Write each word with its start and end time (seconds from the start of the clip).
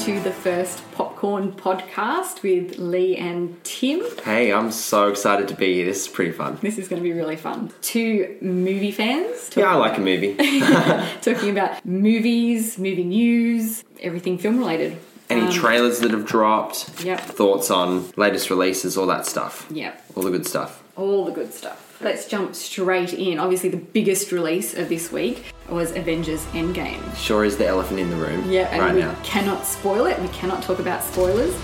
To 0.00 0.18
the 0.20 0.30
first 0.32 0.82
Popcorn 0.92 1.52
podcast 1.52 2.42
with 2.42 2.78
Lee 2.78 3.16
and 3.16 3.62
Tim. 3.64 4.02
Hey, 4.24 4.52
I'm 4.52 4.70
so 4.70 5.08
excited 5.08 5.48
to 5.48 5.54
be 5.54 5.74
here. 5.74 5.84
This 5.86 6.02
is 6.02 6.08
pretty 6.08 6.32
fun. 6.32 6.58
This 6.62 6.78
is 6.78 6.88
going 6.88 7.02
to 7.02 7.06
be 7.06 7.12
really 7.12 7.36
fun. 7.36 7.70
Two 7.82 8.36
movie 8.40 8.92
fans 8.92 9.50
Yeah, 9.56 9.72
I 9.72 9.74
like 9.74 9.98
a 9.98 10.00
movie. 10.00 10.34
talking 11.20 11.50
about 11.50 11.84
movies, 11.84 12.78
movie 12.78 13.04
news, 13.04 13.84
everything 14.00 14.38
film 14.38 14.58
related. 14.58 14.96
Any 15.28 15.42
Um, 15.42 15.50
trailers 15.52 16.00
that 16.00 16.12
have 16.12 16.24
dropped, 16.26 17.04
Yep. 17.04 17.20
thoughts 17.20 17.70
on 17.70 18.10
latest 18.16 18.48
releases, 18.50 18.96
all 18.96 19.06
that 19.06 19.26
stuff. 19.26 19.66
Yep. 19.70 20.02
All 20.16 20.22
the 20.22 20.30
good 20.30 20.46
stuff. 20.46 20.82
All 20.96 21.24
the 21.26 21.32
good 21.32 21.52
stuff. 21.52 21.89
Let's 22.02 22.26
jump 22.26 22.54
straight 22.54 23.12
in. 23.12 23.38
Obviously, 23.38 23.68
the 23.68 23.76
biggest 23.76 24.32
release 24.32 24.74
of 24.74 24.88
this 24.88 25.12
week 25.12 25.44
was 25.68 25.94
Avengers 25.94 26.44
Endgame. 26.46 27.14
Sure 27.14 27.44
is 27.44 27.58
the 27.58 27.66
elephant 27.66 28.00
in 28.00 28.08
the 28.08 28.16
room 28.16 28.50
Yeah, 28.50 28.68
and 28.70 28.80
right 28.80 28.94
we 28.94 29.00
now. 29.02 29.14
cannot 29.22 29.66
spoil 29.66 30.06
it. 30.06 30.18
We 30.20 30.28
cannot 30.28 30.62
talk 30.62 30.78
about 30.78 31.02
spoilers. 31.02 31.54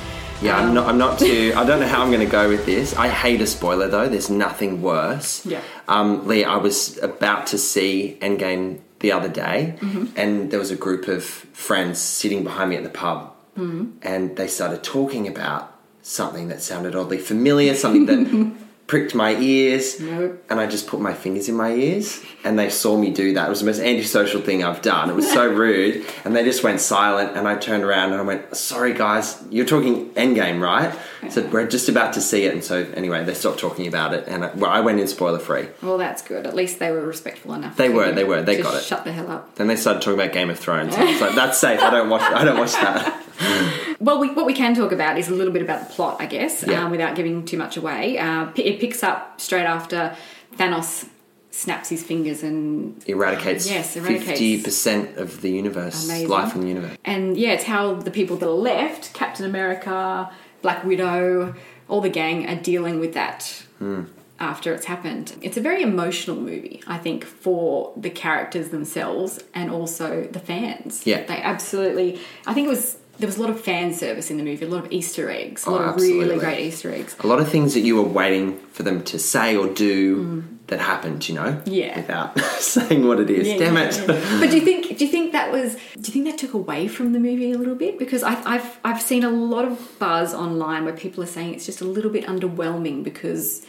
Yeah, 0.42 0.58
Um, 0.58 0.68
I'm 0.68 0.74
not. 0.74 0.88
I'm 0.88 0.98
not 0.98 1.18
too. 1.26 1.54
I 1.56 1.64
don't 1.64 1.80
know 1.80 1.86
how 1.88 2.02
I'm 2.02 2.10
going 2.10 2.20
to 2.24 2.30
go 2.30 2.48
with 2.50 2.66
this. 2.66 2.94
I 2.96 3.08
hate 3.08 3.40
a 3.40 3.46
spoiler 3.46 3.88
though. 3.88 4.08
There's 4.10 4.28
nothing 4.28 4.82
worse. 4.82 5.44
Yeah. 5.46 5.62
Um, 5.88 6.26
Lee, 6.28 6.44
I 6.44 6.56
was 6.58 6.98
about 7.02 7.46
to 7.48 7.58
see 7.58 8.18
Endgame 8.20 8.80
the 9.00 9.12
other 9.12 9.28
day, 9.30 9.76
Mm-hmm. 9.80 10.06
and 10.16 10.50
there 10.50 10.58
was 10.58 10.70
a 10.70 10.76
group 10.76 11.08
of 11.08 11.24
friends 11.24 11.98
sitting 11.98 12.44
behind 12.44 12.68
me 12.70 12.76
at 12.76 12.82
the 12.82 12.90
pub, 12.90 13.32
Mm-hmm. 13.56 13.86
and 14.02 14.36
they 14.36 14.46
started 14.48 14.82
talking 14.82 15.26
about 15.26 15.72
something 16.02 16.48
that 16.48 16.60
sounded 16.60 16.94
oddly 16.94 17.16
familiar, 17.18 17.74
something 17.74 18.04
that 18.06 18.52
pricked 18.86 19.14
my 19.16 19.34
ears, 19.36 19.98
Nope. 20.00 20.44
and 20.48 20.60
I 20.60 20.66
just 20.66 20.86
put 20.86 21.00
my 21.00 21.12
fingers 21.12 21.48
in 21.48 21.56
my 21.56 21.72
ears, 21.72 22.22
and 22.44 22.56
they 22.58 22.70
saw 22.70 22.96
me 22.96 23.10
do 23.10 23.34
that. 23.34 23.46
It 23.46 23.50
was 23.50 23.60
the 23.60 23.66
most 23.66 23.80
antisocial 23.80 24.40
thing 24.40 24.62
I've 24.62 24.80
done. 24.80 25.10
It 25.10 25.16
was 25.16 25.30
so 25.32 25.48
rude, 25.52 26.06
and 26.24 26.36
they 26.36 26.44
just 26.44 26.62
went 26.62 26.80
silent. 26.80 27.36
And 27.36 27.48
I 27.48 27.56
turned 27.56 27.82
around 27.82 28.12
and 28.12 28.20
I 28.20 28.24
went, 28.24 28.56
"Sorry, 28.56 28.92
guys, 28.94 29.42
you're 29.50 29.66
talking 29.66 30.10
Endgame, 30.10 30.60
right?" 30.60 30.94
So 31.30 31.44
we're 31.48 31.66
just 31.66 31.88
about 31.88 32.12
to 32.14 32.20
see 32.20 32.44
it, 32.44 32.52
and 32.54 32.62
so 32.62 32.86
anyway, 32.94 33.24
they 33.24 33.34
stopped 33.34 33.58
talking 33.58 33.88
about 33.88 34.14
it, 34.14 34.24
and 34.28 34.44
I, 34.44 34.52
well, 34.54 34.70
I 34.70 34.80
went 34.80 35.00
in 35.00 35.08
spoiler 35.08 35.40
free. 35.40 35.66
Well, 35.82 35.98
that's 35.98 36.22
good. 36.22 36.46
At 36.46 36.54
least 36.54 36.78
they 36.78 36.92
were 36.92 37.04
respectful 37.04 37.54
enough. 37.54 37.76
They 37.76 37.88
were, 37.88 38.12
they 38.12 38.22
were, 38.24 38.42
they 38.42 38.62
got 38.62 38.74
it. 38.76 38.84
Shut 38.84 39.04
the 39.04 39.12
hell 39.12 39.28
up. 39.30 39.56
Then 39.56 39.66
they 39.66 39.74
started 39.76 40.02
talking 40.02 40.20
about 40.20 40.32
Game 40.32 40.50
of 40.50 40.58
Thrones. 40.60 40.94
I 40.94 41.04
was 41.04 41.20
like, 41.20 41.34
"That's 41.34 41.58
safe. 41.58 41.80
I 41.80 41.90
don't 41.90 42.08
watch. 42.08 42.22
I 42.22 42.44
don't 42.44 42.58
watch 42.58 42.72
that." 42.74 43.22
Well, 43.98 44.18
we, 44.20 44.30
what 44.30 44.44
we 44.44 44.52
can 44.52 44.74
talk 44.74 44.92
about 44.92 45.18
is 45.18 45.28
a 45.28 45.34
little 45.34 45.52
bit 45.52 45.62
about 45.62 45.88
the 45.88 45.94
plot, 45.94 46.18
I 46.20 46.26
guess, 46.26 46.62
Yeah. 46.66 46.84
um, 46.84 46.90
without 46.90 47.16
giving 47.16 47.44
too 47.46 47.56
much 47.56 47.76
away. 47.78 48.18
Uh, 48.18 48.48
it 48.54 48.78
picks 48.78 49.02
up 49.02 49.40
straight 49.40 49.64
after 49.64 50.14
Thanos 50.58 51.08
snaps 51.50 51.88
his 51.88 52.02
fingers 52.02 52.42
and 52.42 53.02
Eradicates 53.08 53.68
Yes, 53.68 53.96
eradicates. 53.96 54.26
fifty 54.28 54.62
percent 54.62 55.16
of 55.16 55.40
the 55.40 55.50
universe, 55.50 56.04
Amazing. 56.04 56.28
life 56.28 56.54
in 56.54 56.60
the 56.60 56.68
universe. 56.68 56.96
and 57.06 57.36
yeah, 57.38 57.52
it's 57.52 57.64
how 57.64 57.94
the 57.94 58.10
people 58.10 58.36
that 58.36 58.46
are 58.46 58.50
left, 58.74 59.14
Captain 59.14 59.46
America, 59.46 60.30
Black 60.60 60.84
Widow, 60.84 61.54
all 61.88 62.02
the 62.02 62.10
gang 62.10 62.46
are 62.46 62.56
dealing 62.60 63.00
with 63.00 63.14
that 63.14 63.62
Hmm. 63.78 64.02
after 64.38 64.74
it's 64.74 64.84
happened. 64.84 65.32
It's 65.40 65.56
a 65.56 65.62
very 65.62 65.80
emotional 65.80 66.36
movie, 66.36 66.82
I 66.86 66.98
think, 66.98 67.24
for 67.24 67.92
the 67.96 68.10
characters 68.10 68.68
themselves 68.68 69.42
and 69.54 69.70
also 69.70 70.28
the 70.30 70.40
fans. 70.40 71.06
Yeah. 71.06 71.24
they 71.24 71.40
absolutely. 71.40 72.20
I 72.46 72.52
think 72.52 72.66
it 72.66 72.70
was 72.70 72.98
there 73.18 73.26
was 73.26 73.38
a 73.38 73.40
lot 73.40 73.50
of 73.50 73.60
fan 73.60 73.92
service 73.94 74.30
in 74.30 74.36
the 74.36 74.42
movie, 74.44 74.64
a 74.64 74.68
lot 74.68 74.84
of 74.84 74.92
Easter 74.92 75.30
eggs, 75.30 75.66
a 75.66 75.70
Oh, 75.70 75.72
lot 75.72 75.82
of 75.88 75.96
really 75.96 76.38
great 76.38 76.60
Easter 76.66 76.90
eggs. 76.92 77.16
A 77.20 77.26
lot 77.26 77.40
of 77.40 77.48
things 77.48 77.74
that 77.74 77.80
you 77.80 77.96
were 77.96 78.02
waiting 78.08 78.58
for 78.72 78.82
them 78.82 79.02
to 79.04 79.18
say 79.18 79.56
or 79.56 79.66
do 79.68 80.44
that 80.66 80.80
happened, 80.80 81.28
you 81.28 81.34
know, 81.34 81.52
Mm. 81.52 81.62
Yeah. 81.66 81.96
without 81.96 82.38
saying 82.60 83.06
what 83.06 83.20
it 83.20 83.30
is. 83.30 83.46
Yeah, 83.48 83.58
Damn 83.58 83.74
yeah, 83.76 83.84
it. 83.88 83.96
yeah. 84.08 84.40
but 84.40 84.50
do 84.50 84.56
you 84.58 84.64
think 84.64 84.98
do 84.98 85.04
you 85.04 85.10
think 85.10 85.32
that 85.32 85.50
was 85.52 85.74
do 85.74 86.02
you 86.02 86.12
think 86.12 86.24
that 86.26 86.38
took 86.38 86.54
away 86.54 86.88
from 86.88 87.12
the 87.12 87.18
movie 87.20 87.52
a 87.52 87.58
little 87.58 87.74
bit? 87.74 87.98
Because 87.98 88.22
I've 88.22 88.44
I've 88.46 88.78
I've 88.84 89.00
seen 89.02 89.24
a 89.24 89.30
lot 89.30 89.64
of 89.64 89.98
buzz 89.98 90.34
online 90.34 90.84
where 90.84 90.94
people 90.94 91.22
are 91.22 91.26
saying 91.28 91.54
it's 91.54 91.66
just 91.66 91.80
a 91.80 91.84
little 91.84 92.10
bit 92.10 92.26
underwhelming 92.26 93.02
because 93.04 93.64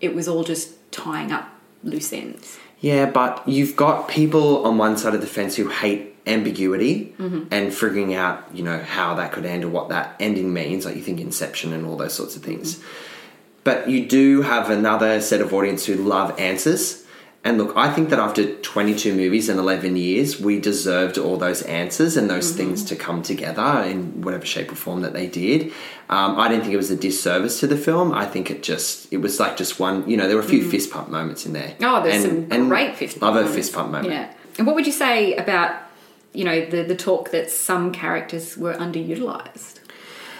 it 0.00 0.14
was 0.14 0.28
all 0.28 0.44
just 0.44 0.70
tying 0.92 1.32
up 1.32 1.48
loose 1.84 2.12
ends. 2.12 2.58
Yeah, 2.80 3.06
but 3.06 3.46
you've 3.48 3.74
got 3.76 4.08
people 4.08 4.64
on 4.66 4.76
one 4.78 4.96
side 4.98 5.14
of 5.14 5.20
the 5.20 5.26
fence 5.26 5.56
who 5.56 5.68
hate 5.68 6.14
ambiguity 6.26 7.14
Mm-hmm. 7.18 7.44
and 7.50 7.72
figuring 7.72 8.14
out, 8.14 8.44
you 8.54 8.62
know, 8.62 8.78
how 8.78 9.14
that 9.14 9.32
could 9.32 9.46
end 9.46 9.64
or 9.64 9.68
what 9.68 9.88
that 9.88 10.16
ending 10.20 10.52
means. 10.52 10.84
Like 10.84 10.96
you 10.96 11.02
think 11.02 11.20
Inception 11.20 11.72
and 11.72 11.86
all 11.86 11.96
those 11.96 12.14
sorts 12.14 12.36
of 12.36 12.42
things. 12.42 12.76
Mm-hmm. 12.76 12.86
But 13.64 13.88
you 13.90 14.06
do 14.06 14.42
have 14.42 14.70
another 14.70 15.20
set 15.20 15.40
of 15.40 15.52
audience 15.52 15.86
who 15.86 15.94
love 15.94 16.38
answers. 16.38 17.04
And 17.42 17.58
look, 17.58 17.76
I 17.76 17.92
think 17.92 18.10
that 18.10 18.18
after 18.18 18.56
22 18.56 19.14
movies 19.14 19.48
and 19.48 19.58
11 19.58 19.96
years, 19.96 20.40
we 20.40 20.58
deserved 20.60 21.16
all 21.16 21.36
those 21.36 21.62
answers 21.62 22.16
and 22.16 22.28
those 22.28 22.50
things 22.52 22.80
Mm-hmm. 22.84 22.88
to 22.88 22.96
come 22.96 23.22
together 23.22 23.82
in 23.84 24.20
whatever 24.22 24.44
shape 24.44 24.70
or 24.70 24.74
form 24.74 25.02
that 25.02 25.12
they 25.14 25.26
did. 25.28 25.72
Um, 26.08 26.38
I 26.38 26.48
didn't 26.48 26.62
think 26.62 26.74
it 26.74 26.76
was 26.76 26.90
a 26.90 26.96
disservice 26.96 27.60
to 27.60 27.66
the 27.68 27.76
film. 27.76 28.12
I 28.12 28.26
think 28.26 28.50
it 28.50 28.62
just, 28.64 29.12
it 29.12 29.18
was 29.18 29.38
like 29.40 29.56
just 29.56 29.78
one, 29.80 30.08
you 30.10 30.16
know, 30.16 30.26
there 30.28 30.36
were 30.36 30.42
a 30.42 30.46
few 30.46 30.68
fist 30.68 30.90
pump 30.90 31.08
moments 31.08 31.46
in 31.46 31.52
there. 31.52 31.68
Mm-hmm. 31.78 31.84
Oh, 31.84 32.02
there's 32.02 32.24
And- 32.24 32.50
some 32.50 32.60
and 32.60 32.68
great 32.68 32.96
fist 32.96 33.22
Love 33.22 33.34
pump 33.34 33.48
a 33.48 33.52
fist 33.52 33.72
pump 33.72 33.90
moment. 33.92 34.12
Yeah. 34.12 34.32
And 34.58 34.66
what 34.66 34.74
would 34.76 34.86
you 34.86 34.92
say 34.92 35.34
about, 35.36 35.76
you 36.36 36.44
know, 36.44 36.66
the, 36.66 36.82
the 36.82 36.96
talk 36.96 37.30
that 37.30 37.50
some 37.50 37.92
characters 37.92 38.56
were 38.56 38.74
underutilized 38.74 39.80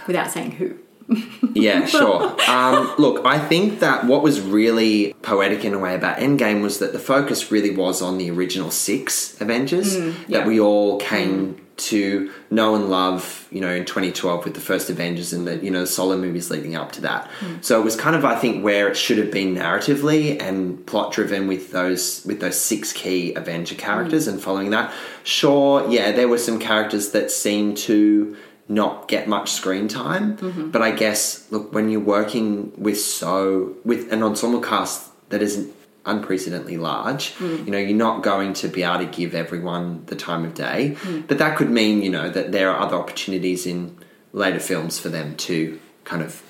without 0.07 0.31
saying 0.31 0.53
who? 0.53 0.79
Yeah, 1.55 1.87
sure. 1.87 2.37
Um, 2.51 2.95
look, 2.99 3.25
I 3.25 3.39
think 3.39 3.81
that 3.81 4.05
what 4.05 4.23
was 4.23 4.43
really 4.43 5.15
poetic 5.23 5.65
in 5.65 5.73
a 5.73 5.79
way 5.79 5.95
about 5.95 6.19
Endgame 6.19 6.61
was 6.61 6.81
that 6.81 6.93
the 6.93 6.99
focus 6.99 7.51
really 7.51 7.75
was 7.75 8.03
on 8.03 8.19
the 8.19 8.31
original 8.31 8.71
six 8.71 9.41
Avengers 9.41 9.97
yeah. 9.97 10.13
that 10.29 10.47
we 10.47 10.61
all 10.61 10.99
came 10.99 11.66
to 11.77 12.33
know 12.51 12.75
and 12.75 12.89
love, 12.89 13.47
you 13.51 13.61
know, 13.61 13.71
in 13.71 13.85
2012 13.85 14.45
with 14.45 14.55
the 14.55 14.61
first 14.61 14.89
Avengers 14.89 15.33
and 15.33 15.47
the, 15.47 15.57
you 15.59 15.71
know, 15.71 15.81
the 15.81 15.87
solo 15.87 16.17
movies 16.17 16.51
leading 16.51 16.75
up 16.75 16.93
to 16.93 17.01
that. 17.03 17.29
Hmm. 17.41 17.57
So 17.61 17.81
it 17.81 17.85
was 17.85 17.97
kind 17.97 18.17
of, 18.17 18.25
I 18.25 18.37
think, 18.37 18.65
where 18.65 18.89
it 18.89 18.97
should 18.97 19.19
have 19.19 19.31
been 19.31 19.55
narratively 19.55 20.41
and 20.41 20.85
plot 20.87 21.13
driven 21.13 21.47
with 21.47 21.73
those 21.73 22.25
with 22.25 22.41
those 22.41 22.59
six 22.59 22.93
key 22.93 23.35
Avenger 23.35 23.75
characters 23.75 24.25
hmm. 24.25 24.33
and 24.33 24.43
following 24.43 24.71
that. 24.71 24.93
Sure, 25.23 25.89
yeah, 25.91 26.13
there 26.13 26.29
were 26.29 26.39
some 26.39 26.59
characters 26.59 27.11
that 27.11 27.31
seemed 27.31 27.77
to 27.79 28.37
not 28.69 29.07
get 29.07 29.29
much 29.29 29.53
screen 29.53 29.87
time, 29.87 30.37
mm-hmm. 30.37 30.71
but 30.71 30.83
I 30.83 30.91
guess 30.91 31.51
look 31.53 31.73
when 31.73 31.89
you're 31.89 32.01
working 32.01 32.73
with 32.77 33.01
so 33.01 33.77
with 33.85 34.13
an 34.13 34.23
ensemble 34.23 34.61
cast 34.61 35.11
that 35.29 35.43
isn't 35.43 35.76
unprecedentedly 36.07 36.77
large, 36.77 37.33
hmm. 37.35 37.65
you 37.65 37.71
know, 37.71 37.79
you're 37.79 37.97
not 37.97 38.23
going 38.23 38.53
to 38.55 38.69
be 38.69 38.83
able 38.83 38.99
to 38.99 39.07
give 39.07 39.35
everyone 39.35 40.05
the 40.07 40.17
time 40.17 40.45
of 40.45 40.55
day. 40.55 40.95
Hmm. 40.95 41.21
But 41.23 41.39
that 41.39 41.57
could 41.57 41.71
mean, 41.71 42.03
you 42.03 42.11
know, 42.11 42.31
that 42.31 42.53
there 42.53 42.71
are 42.71 42.81
other 42.81 42.97
opportunities 42.97 43.67
in 43.67 43.99
later 44.33 44.61
films 44.61 44.99
for 44.99 45.09
them 45.09 45.37
to 45.37 45.79
kind 46.05 46.23
of 46.23 46.43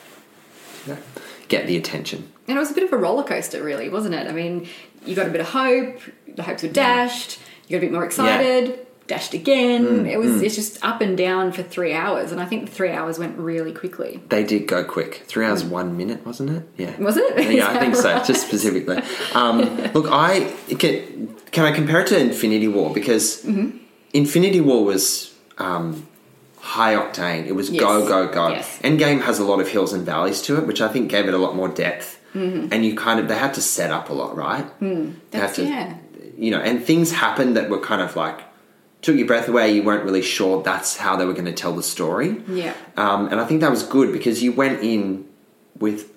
you 0.86 0.94
know, 0.94 1.00
get 1.48 1.66
the 1.66 1.76
attention. 1.76 2.32
And 2.46 2.56
it 2.56 2.60
was 2.60 2.70
a 2.70 2.74
bit 2.74 2.84
of 2.84 2.92
a 2.92 2.96
roller 2.96 3.24
coaster, 3.24 3.62
really, 3.62 3.88
wasn't 3.88 4.14
it? 4.14 4.28
I 4.28 4.32
mean, 4.32 4.68
you 5.04 5.16
got 5.16 5.26
a 5.26 5.30
bit 5.30 5.40
of 5.40 5.48
hope, 5.48 6.00
the 6.28 6.42
hopes 6.42 6.62
were 6.62 6.68
dashed, 6.68 7.38
you 7.66 7.76
got 7.76 7.84
a 7.84 7.86
bit 7.86 7.92
more 7.92 8.04
excited, 8.04 8.85
dashed 9.06 9.34
again. 9.34 10.06
it 10.06 10.18
was 10.18 10.42
it's 10.42 10.54
just 10.54 10.84
up 10.84 11.00
and 11.00 11.16
down 11.16 11.52
for 11.52 11.62
three 11.62 11.92
hours, 11.94 12.32
and 12.32 12.40
I 12.40 12.46
think 12.46 12.66
the 12.66 12.72
three 12.72 12.90
hours 12.90 13.18
went 13.18 13.38
really 13.38 13.72
quickly. 13.72 14.20
They 14.28 14.44
did 14.44 14.66
go 14.66 14.84
quick. 14.84 15.22
Three 15.26 15.44
hours, 15.46 15.64
one 15.64 15.96
minute, 15.96 16.24
wasn't 16.26 16.50
it? 16.50 16.68
Yeah. 16.76 16.96
Was 16.98 17.16
it? 17.16 17.52
Yeah, 17.52 17.68
I 17.70 17.78
think 17.80 17.94
so, 17.96 18.22
just 18.24 18.46
specifically. 18.46 18.98
Um, 19.34 19.60
look, 19.92 20.06
I 20.10 20.52
can, 20.78 21.34
can 21.52 21.64
I 21.64 21.72
compare 21.72 22.00
it 22.00 22.08
to 22.08 22.18
Infinity 22.18 22.68
War 22.68 22.92
because 22.92 23.42
Mm-hmm. 23.44 23.78
Infinity 24.12 24.60
War 24.60 24.84
was 24.84 25.34
um, 25.58 26.06
high 26.58 26.94
octane. 26.94 27.46
It 27.46 27.52
was 27.52 27.68
Yes. 27.70 27.80
go 27.80 28.06
go 28.08 28.32
go. 28.32 28.48
Yes. 28.48 28.78
Endgame 28.82 29.20
has 29.22 29.38
a 29.38 29.44
lot 29.44 29.60
of 29.60 29.68
hills 29.68 29.92
and 29.92 30.06
valleys 30.06 30.40
to 30.42 30.56
it, 30.58 30.66
which 30.66 30.80
I 30.80 30.88
think 30.88 31.10
gave 31.10 31.28
it 31.28 31.34
a 31.34 31.38
lot 31.38 31.54
more 31.54 31.68
depth. 31.68 32.20
And 32.34 32.84
you 32.84 32.94
kind 32.94 33.18
of 33.18 33.28
they 33.28 33.34
had 33.36 33.54
to 33.54 33.62
set 33.62 33.90
up 33.90 34.10
a 34.10 34.12
lot, 34.12 34.36
right? 34.36 34.66
They 34.80 34.86
had 34.86 34.96
Mm-hmm. 34.98 35.12
That's- 35.30 35.56
to, 35.56 35.64
yeah. 35.64 35.96
You 36.38 36.50
know, 36.50 36.60
and 36.60 36.84
things 36.84 37.12
happened 37.12 37.56
that 37.56 37.70
were 37.70 37.80
kind 37.80 38.02
of 38.02 38.14
like 38.14 38.40
took 39.06 39.16
your 39.16 39.26
breath 39.26 39.48
away. 39.48 39.72
You 39.72 39.84
weren't 39.84 40.04
really 40.04 40.20
sure 40.20 40.62
that's 40.64 40.96
how 40.96 41.14
they 41.14 41.24
were 41.24 41.32
going 41.32 41.44
to 41.46 41.52
tell 41.52 41.72
the 41.72 41.82
story. 41.82 42.42
Yeah. 42.48 42.74
Um, 42.96 43.28
and 43.28 43.40
I 43.40 43.44
think 43.44 43.60
that 43.60 43.70
was 43.70 43.84
good 43.84 44.12
because 44.12 44.42
you 44.42 44.50
went 44.50 44.82
in 44.82 45.24
with 45.78 46.12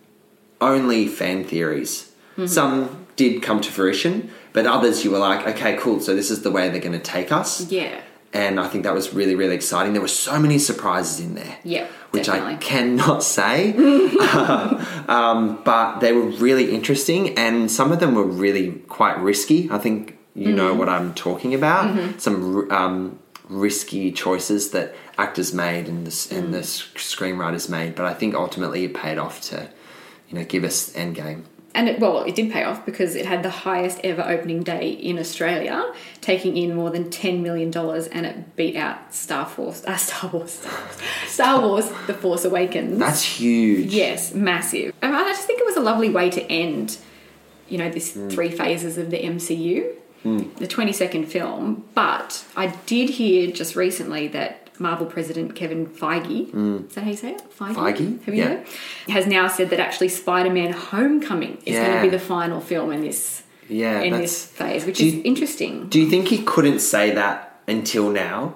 only 0.60 1.08
fan 1.08 1.44
theories. 1.44 2.12
Mm-hmm. 2.32 2.48
Some 2.48 3.06
did 3.16 3.44
come 3.44 3.62
to 3.62 3.72
fruition, 3.72 4.32
but 4.54 4.66
others 4.66 5.06
you 5.06 5.12
were 5.12 5.20
like, 5.20 5.46
okay, 5.48 5.78
cool, 5.78 6.00
so 6.00 6.16
this 6.16 6.32
is 6.32 6.42
the 6.42 6.50
way 6.50 6.68
they're 6.70 6.82
going 6.82 6.94
to 6.94 7.00
take 7.00 7.32
us. 7.32 7.70
Yeah. 7.72 8.02
And 8.34 8.60
I 8.60 8.68
think 8.68 8.84
that 8.86 8.94
was 8.94 9.14
really, 9.14 9.36
really 9.36 9.56
exciting. 9.56 9.94
There 9.94 10.02
were 10.02 10.08
so 10.08 10.40
many 10.40 10.58
surprises 10.58 11.20
in 11.20 11.36
there. 11.36 11.58
Yeah, 11.64 11.88
Which 12.12 12.28
I 12.28 12.38
definitely. 12.38 12.66
cannot 12.66 13.24
say. 13.24 13.74
um, 15.08 15.62
but 15.64 16.00
they 16.00 16.12
were 16.12 16.26
really 16.26 16.74
interesting, 16.74 17.38
and 17.38 17.72
some 17.72 17.92
of 17.92 18.00
them 18.00 18.16
were 18.16 18.24
really 18.24 18.72
quite 18.88 19.20
risky. 19.20 19.70
I 19.72 19.78
think 19.78 20.19
you 20.44 20.52
know 20.60 20.70
Mm-hmm. 20.70 20.80
what 20.80 20.90
I'm 20.90 21.14
talking 21.14 21.54
about. 21.54 21.86
Some 22.22 22.72
um, 22.72 23.20
risky 23.66 24.12
choices 24.12 24.72
that 24.72 24.88
actors 25.18 25.54
made 25.54 25.88
and 25.92 26.06
the, 26.08 26.12
s- 26.12 26.32
and 26.32 26.54
the 26.54 26.60
screenwriters 26.60 27.70
made, 27.70 27.96
but 27.96 28.06
I 28.06 28.14
think 28.14 28.36
ultimately 28.36 28.84
it 28.86 28.94
paid 28.94 29.18
off 29.18 29.42
to, 29.50 29.70
you 30.30 30.38
know, 30.38 30.46
give 30.46 30.64
us 30.64 30.92
Endgame. 30.94 31.44
And 31.76 31.88
it, 31.88 32.00
well, 32.00 32.24
it 32.24 32.34
did 32.36 32.52
pay 32.52 32.64
off 32.64 32.84
because 32.86 33.16
it 33.16 33.26
had 33.28 33.44
the 33.44 33.50
highest 33.52 34.00
ever 34.04 34.24
opening 34.24 34.64
day 34.64 34.90
in 34.90 35.20
Australia, 35.20 35.94
taking 36.20 36.58
in 36.58 36.76
more 36.76 36.90
than 36.90 37.12
ten 37.12 37.44
million 37.44 37.70
dollars, 37.70 38.08
and 38.08 38.26
it 38.26 38.56
beat 38.56 38.76
out 38.76 39.14
Star 39.14 39.46
Force, 39.46 39.84
uh, 39.86 39.96
Star 39.96 40.32
Wars, 40.32 40.52
Star 40.54 40.72
Wars, 40.82 40.98
Star 41.28 41.62
Wars: 41.62 41.90
The 42.08 42.14
Force 42.16 42.44
Awakens. 42.46 42.98
That's 42.98 43.22
huge. 43.24 43.94
yes, 43.94 44.34
massive. 44.34 44.94
And 45.04 45.16
I 45.16 45.24
just 45.30 45.46
think 45.46 45.60
it 45.60 45.66
was 45.66 45.78
a 45.78 45.82
lovely 45.82 46.10
way 46.10 46.32
to 46.32 46.42
end, 46.52 46.98
you 47.70 47.78
know, 47.78 47.90
this 47.92 48.14
Hmm. 48.16 48.30
three 48.30 48.50
phases 48.50 48.98
of 48.98 49.12
the 49.12 49.18
MCU, 49.22 49.92
the 50.24 50.68
twenty-second 50.68 51.26
film. 51.26 51.86
But 51.94 52.46
I 52.56 52.68
did 52.86 53.10
hear 53.12 53.52
just 53.52 53.76
recently 53.76 54.28
that 54.30 54.70
Marvel 54.80 55.06
president 55.06 55.56
Kevin 55.56 55.88
Feige, 55.88 56.86
is 56.88 56.96
that 56.96 57.04
how 57.04 57.10
you 57.10 57.18
say 57.18 57.32
it? 57.34 57.42
Feige? 57.58 57.76
Feige? 57.76 58.24
Have 58.24 58.34
you 58.36 58.42
Yeah. 58.44 58.48
heard? 58.50 58.68
Has 59.10 59.28
now 59.28 59.48
said 59.48 59.70
that 59.72 59.80
actually 59.80 60.10
Spider-Man: 60.10 60.72
Homecoming 60.74 61.58
is 61.66 61.76
going 61.78 61.96
to 61.98 62.02
be 62.02 62.10
the 62.10 62.20
final 62.20 62.62
film 62.62 62.92
in 62.92 63.02
this 63.02 63.44
Yeah, 63.68 64.02
in 64.02 64.14
this 64.14 64.46
phase, 64.46 64.86
which 64.86 64.98
Do 65.00 65.06
is 65.08 65.16
you- 65.16 65.22
interesting. 65.26 65.88
Do 65.90 66.00
you 66.00 66.10
think 66.10 66.28
he 66.30 66.40
couldn't 66.40 66.80
say 66.80 67.12
that 67.12 67.60
until 67.68 68.10
now? 68.10 68.56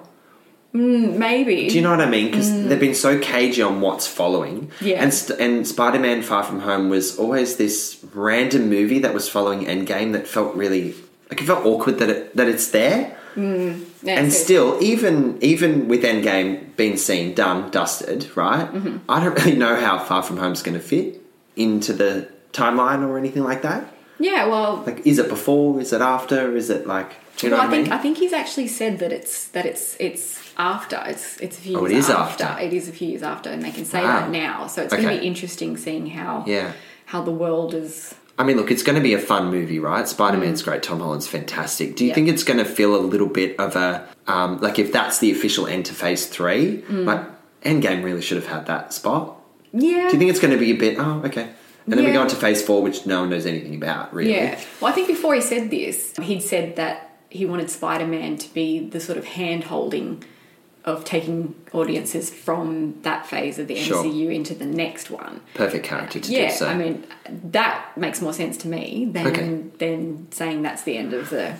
Mm, 0.74 1.18
maybe. 1.18 1.68
Do 1.68 1.76
you 1.76 1.82
know 1.82 1.90
what 1.90 2.00
I 2.00 2.10
mean? 2.10 2.26
Because 2.32 2.50
they've 2.66 2.80
been 2.80 2.96
so 2.96 3.16
cagey 3.20 3.62
on 3.62 3.80
what's 3.80 4.08
following. 4.08 4.72
Yeah. 4.80 5.00
And, 5.04 5.14
st- 5.14 5.38
and 5.38 5.64
Spider 5.68 6.00
Man 6.00 6.20
Far 6.22 6.42
From 6.42 6.58
Home 6.60 6.88
was 6.90 7.16
always 7.16 7.54
this 7.56 7.98
random 8.12 8.68
movie 8.68 8.98
that 8.98 9.14
was 9.14 9.28
following 9.28 9.66
Endgame 9.66 10.12
that 10.14 10.26
felt 10.26 10.52
really. 10.56 10.94
Like 11.30 11.40
it 11.40 11.46
felt 11.46 11.64
awkward 11.64 11.98
that 11.98 12.10
it, 12.10 12.36
that 12.36 12.48
it's 12.48 12.68
there, 12.70 13.16
Yeah, 13.36 13.74
and 14.20 14.32
still, 14.32 14.78
even 14.82 15.38
even 15.40 15.88
with 15.88 16.02
Endgame 16.02 16.76
being 16.76 16.96
seen, 16.96 17.34
done, 17.34 17.70
dusted, 17.70 18.30
right? 18.36 18.68
Mm-hmm. 18.72 18.98
I 19.08 19.22
don't 19.24 19.34
really 19.38 19.56
know 19.56 19.74
how 19.76 19.98
Far 19.98 20.22
From 20.22 20.36
Home's 20.36 20.62
going 20.62 20.78
to 20.78 20.84
fit 20.84 21.20
into 21.56 21.92
the 21.92 22.28
timeline 22.52 23.02
or 23.06 23.18
anything 23.18 23.42
like 23.44 23.62
that. 23.62 23.82
yeah, 24.18 24.46
well, 24.46 24.82
Like, 24.86 25.06
is 25.06 25.18
it 25.18 25.28
before? 25.28 25.80
Is 25.80 25.92
it 25.92 26.00
after? 26.00 26.56
Is 26.56 26.68
it 26.70 26.86
like? 26.86 27.10
Do 27.36 27.46
you 27.46 27.50
know 27.50 27.56
well, 27.56 27.66
I 27.66 27.66
what 27.66 27.72
I 27.74 27.76
think 27.76 27.88
mean? 27.88 27.98
I 27.98 28.02
think 28.02 28.18
he's 28.18 28.32
actually 28.32 28.68
said 28.68 28.98
that 29.00 29.12
it's 29.12 29.48
that 29.48 29.66
it's 29.66 29.96
it's 29.98 30.24
after 30.56 31.02
it's 31.06 31.26
it's 31.40 31.58
a 31.58 31.60
few 31.60 31.76
Oh, 31.78 31.80
years 31.86 31.92
it 31.92 31.98
is 31.98 32.10
after. 32.10 32.44
after. 32.44 32.62
It 32.66 32.72
is 32.72 32.88
a 32.88 32.92
few 32.92 33.08
years 33.08 33.22
after, 33.24 33.48
and 33.50 33.60
they 33.64 33.72
can 33.72 33.84
say 33.84 34.02
Wow. 34.04 34.20
that 34.20 34.30
now. 34.30 34.66
So 34.68 34.82
it's 34.82 34.92
going 34.94 35.08
to 35.08 35.18
be 35.20 35.26
interesting 35.26 35.76
seeing 35.76 36.06
how 36.10 36.44
Yeah. 36.46 36.72
how 37.06 37.22
the 37.22 37.32
world 37.32 37.74
is. 37.74 38.14
I 38.38 38.42
mean, 38.44 38.56
look, 38.56 38.70
it's 38.70 38.82
going 38.82 38.96
to 38.96 39.02
be 39.02 39.14
a 39.14 39.18
fun 39.18 39.50
movie, 39.50 39.78
right? 39.78 40.08
Spider 40.08 40.38
Man's 40.38 40.62
great. 40.62 40.82
Tom 40.82 40.98
Holland's 41.00 41.26
fantastic. 41.28 41.94
Do 41.96 42.04
you 42.04 42.08
Mm. 42.08 42.10
Yeah. 42.10 42.14
think 42.16 42.28
it's 42.28 42.42
going 42.44 42.58
to 42.58 42.64
feel 42.64 42.96
a 42.96 42.98
little 42.98 43.28
bit 43.28 43.58
of 43.60 43.76
a 43.76 44.08
um, 44.26 44.58
like 44.60 44.78
if 44.78 44.92
that's 44.92 45.18
the 45.18 45.30
official 45.30 45.66
end 45.66 45.86
to 45.86 45.94
Phase 45.94 46.26
Three? 46.26 46.82
Mm. 46.88 47.04
Like 47.04 47.20
Endgame 47.62 48.02
really 48.04 48.22
should 48.22 48.36
have 48.36 48.46
had 48.46 48.66
that 48.66 48.92
spot. 48.92 49.36
Yeah. 49.72 50.08
Do 50.08 50.12
you 50.14 50.18
think 50.18 50.30
it's 50.30 50.40
going 50.40 50.52
to 50.52 50.58
be 50.58 50.70
a 50.72 50.76
bit? 50.76 50.98
Oh, 50.98 51.22
okay. 51.24 51.48
And 51.86 51.92
then 51.94 52.00
we 52.00 52.06
Yeah. 52.06 52.14
go 52.14 52.22
into 52.22 52.36
Phase 52.36 52.62
Four, 52.62 52.82
which 52.82 53.04
no 53.06 53.20
one 53.20 53.30
knows 53.30 53.46
anything 53.46 53.74
about, 53.74 54.12
really. 54.14 54.32
Yeah. 54.34 54.58
Well, 54.80 54.90
I 54.90 54.94
think 54.94 55.06
before 55.08 55.34
he 55.34 55.40
said 55.40 55.70
this, 55.70 56.14
he'd 56.22 56.40
said 56.42 56.76
that 56.76 57.16
he 57.30 57.44
wanted 57.46 57.68
Spider 57.70 58.06
Man 58.06 58.36
to 58.38 58.52
be 58.54 58.80
the 58.88 59.00
sort 59.00 59.18
of 59.18 59.24
hand 59.26 59.64
holding 59.64 60.24
of 60.84 61.04
taking 61.04 61.54
audiences 61.72 62.28
from 62.30 63.00
that 63.02 63.26
phase 63.26 63.58
of 63.58 63.66
the 63.68 63.74
Sure. 63.76 64.04
MCU 64.04 64.34
into 64.34 64.54
the 64.54 64.66
next 64.66 65.10
one. 65.10 65.40
Perfect 65.54 65.84
character 65.86 66.20
to 66.20 66.30
yeah, 66.32 66.48
do 66.50 66.54
so. 66.54 66.66
I 66.68 66.74
mean 66.76 67.06
that 67.50 67.96
makes 67.96 68.20
more 68.20 68.32
sense 68.34 68.56
to 68.58 68.68
me 68.68 69.08
than 69.10 69.26
Okay. 69.28 69.62
than 69.78 70.30
saying 70.30 70.62
that's 70.62 70.82
the 70.82 70.96
end 70.98 71.14
of 71.14 71.30
the 71.30 71.54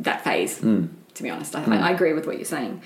that 0.00 0.24
phase. 0.24 0.58
Hmm. 0.58 0.86
To 1.14 1.22
be 1.24 1.30
honest, 1.30 1.54
I, 1.54 1.62
I 1.64 1.90
agree 1.90 2.12
with 2.14 2.26
what 2.26 2.36
you're 2.36 2.44
saying. 2.44 2.82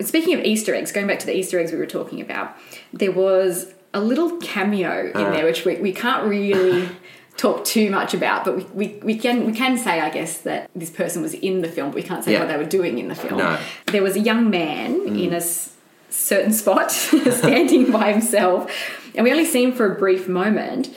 Speaking 0.00 0.34
of 0.34 0.44
Easter 0.44 0.74
eggs, 0.74 0.90
going 0.92 1.06
back 1.06 1.20
to 1.20 1.26
the 1.26 1.34
Easter 1.36 1.58
eggs 1.60 1.70
we 1.72 1.78
were 1.78 1.86
talking 1.86 2.20
about, 2.20 2.56
there 2.92 3.12
was 3.12 3.72
a 3.94 4.00
little 4.00 4.36
cameo 4.38 5.06
in 5.10 5.16
Ah. 5.16 5.30
there 5.30 5.44
which 5.44 5.64
we, 5.64 5.76
we 5.76 5.92
can't 5.92 6.26
really 6.28 6.88
talk 7.36 7.64
too 7.64 7.90
much 7.90 8.14
about, 8.14 8.44
but 8.44 8.56
we, 8.56 8.64
we, 8.72 9.00
we 9.02 9.18
can 9.18 9.46
we 9.46 9.52
can 9.52 9.78
say 9.78 10.00
I 10.00 10.10
guess 10.10 10.38
that 10.42 10.70
this 10.74 10.90
person 10.90 11.22
was 11.22 11.34
in 11.34 11.62
the 11.62 11.68
film, 11.68 11.90
but 11.90 11.96
we 11.96 12.02
can't 12.02 12.24
say 12.24 12.32
Yeah. 12.32 12.40
what 12.40 12.48
they 12.48 12.56
were 12.56 12.64
doing 12.64 12.98
in 12.98 13.08
the 13.08 13.14
film. 13.14 13.38
No. 13.38 13.58
There 13.86 14.02
was 14.02 14.16
a 14.16 14.20
young 14.20 14.50
man 14.50 15.00
mm. 15.00 15.24
in 15.26 15.32
a 15.32 15.36
s- 15.36 15.74
certain 16.10 16.52
spot 16.52 16.90
standing 17.30 17.90
by 17.90 18.12
himself, 18.12 18.70
and 19.14 19.24
we 19.24 19.30
only 19.30 19.46
see 19.46 19.62
him 19.64 19.72
for 19.72 19.92
a 19.92 19.98
brief 19.98 20.28
moment. 20.28 20.96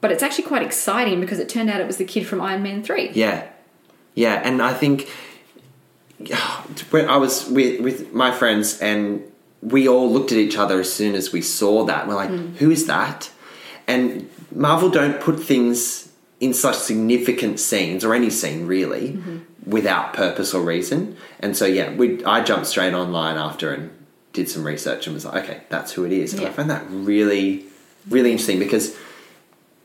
But 0.00 0.10
it's 0.10 0.22
actually 0.22 0.44
quite 0.44 0.62
exciting 0.62 1.20
because 1.20 1.38
it 1.38 1.48
turned 1.48 1.70
out 1.70 1.80
it 1.80 1.86
was 1.86 1.98
the 1.98 2.04
kid 2.04 2.26
from 2.26 2.40
Iron 2.40 2.62
Man 2.62 2.82
3. 2.82 3.10
Yeah, 3.12 3.46
yeah, 4.14 4.42
and 4.44 4.60
I 4.60 4.74
think 4.74 5.08
when 6.90 7.08
I 7.08 7.16
was 7.16 7.48
with 7.48 7.80
with 7.80 8.12
my 8.12 8.32
friends 8.32 8.78
and 8.80 9.22
we 9.60 9.88
all 9.88 10.10
looked 10.10 10.32
at 10.32 10.38
each 10.38 10.56
other 10.56 10.80
as 10.80 10.92
soon 10.92 11.14
as 11.14 11.32
we 11.32 11.40
saw 11.40 11.84
that. 11.84 12.08
We're 12.08 12.14
like, 12.14 12.30
mm. 12.30 12.56
"Who 12.56 12.70
is 12.70 12.86
that?" 12.86 13.30
And 13.86 14.28
Marvel 14.54 14.90
don't 14.90 15.20
put 15.20 15.40
things 15.40 16.12
in 16.40 16.52
such 16.52 16.76
significant 16.76 17.60
scenes 17.60 18.04
or 18.04 18.14
any 18.14 18.30
scene 18.30 18.66
really 18.66 19.18
without 19.64 20.12
purpose 20.12 20.52
or 20.54 20.62
reason. 20.62 21.16
And 21.40 21.56
so 21.56 21.66
yeah, 21.66 21.94
we 21.94 22.24
I 22.24 22.42
jumped 22.42 22.66
straight 22.66 22.94
online 22.94 23.36
after 23.36 23.72
and 23.72 23.90
did 24.32 24.48
some 24.48 24.64
research 24.64 25.06
and 25.06 25.14
was 25.14 25.24
like, 25.24 25.44
"Okay, 25.44 25.62
that's 25.68 25.92
who 25.92 26.04
it 26.04 26.12
is." 26.12 26.34
And 26.34 26.46
I 26.46 26.50
found 26.50 26.70
that 26.70 26.84
really 26.88 27.66
really 28.08 28.32
interesting 28.32 28.58
because 28.58 28.96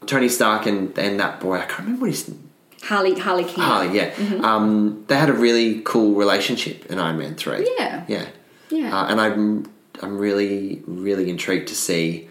Tony 0.05 0.29
Stark 0.29 0.65
and, 0.65 0.97
and 0.97 1.19
that 1.19 1.39
boy, 1.39 1.57
I 1.57 1.65
can't 1.65 1.79
remember 1.79 2.01
what 2.01 2.09
his 2.11 2.33
Harley 2.83 3.19
Harley 3.19 3.43
Keener. 3.43 3.65
Harley, 3.65 3.97
yeah. 3.97 4.13
Um, 4.41 5.03
they 5.07 5.17
had 5.17 5.29
a 5.29 5.33
really 5.33 5.81
cool 5.81 6.15
relationship 6.15 6.85
in 6.87 6.99
Iron 6.99 7.17
Man 7.17 7.35
three. 7.35 7.67
Yeah. 7.77 8.05
yeah, 8.07 8.27
Yeah. 8.69 8.97
Uh, 8.97 9.07
and 9.07 9.19
I'm 9.21 9.71
I'm 10.01 10.17
really 10.17 10.81
really 10.85 11.29
intrigued 11.29 11.67
to 11.69 11.75
see 11.75 12.29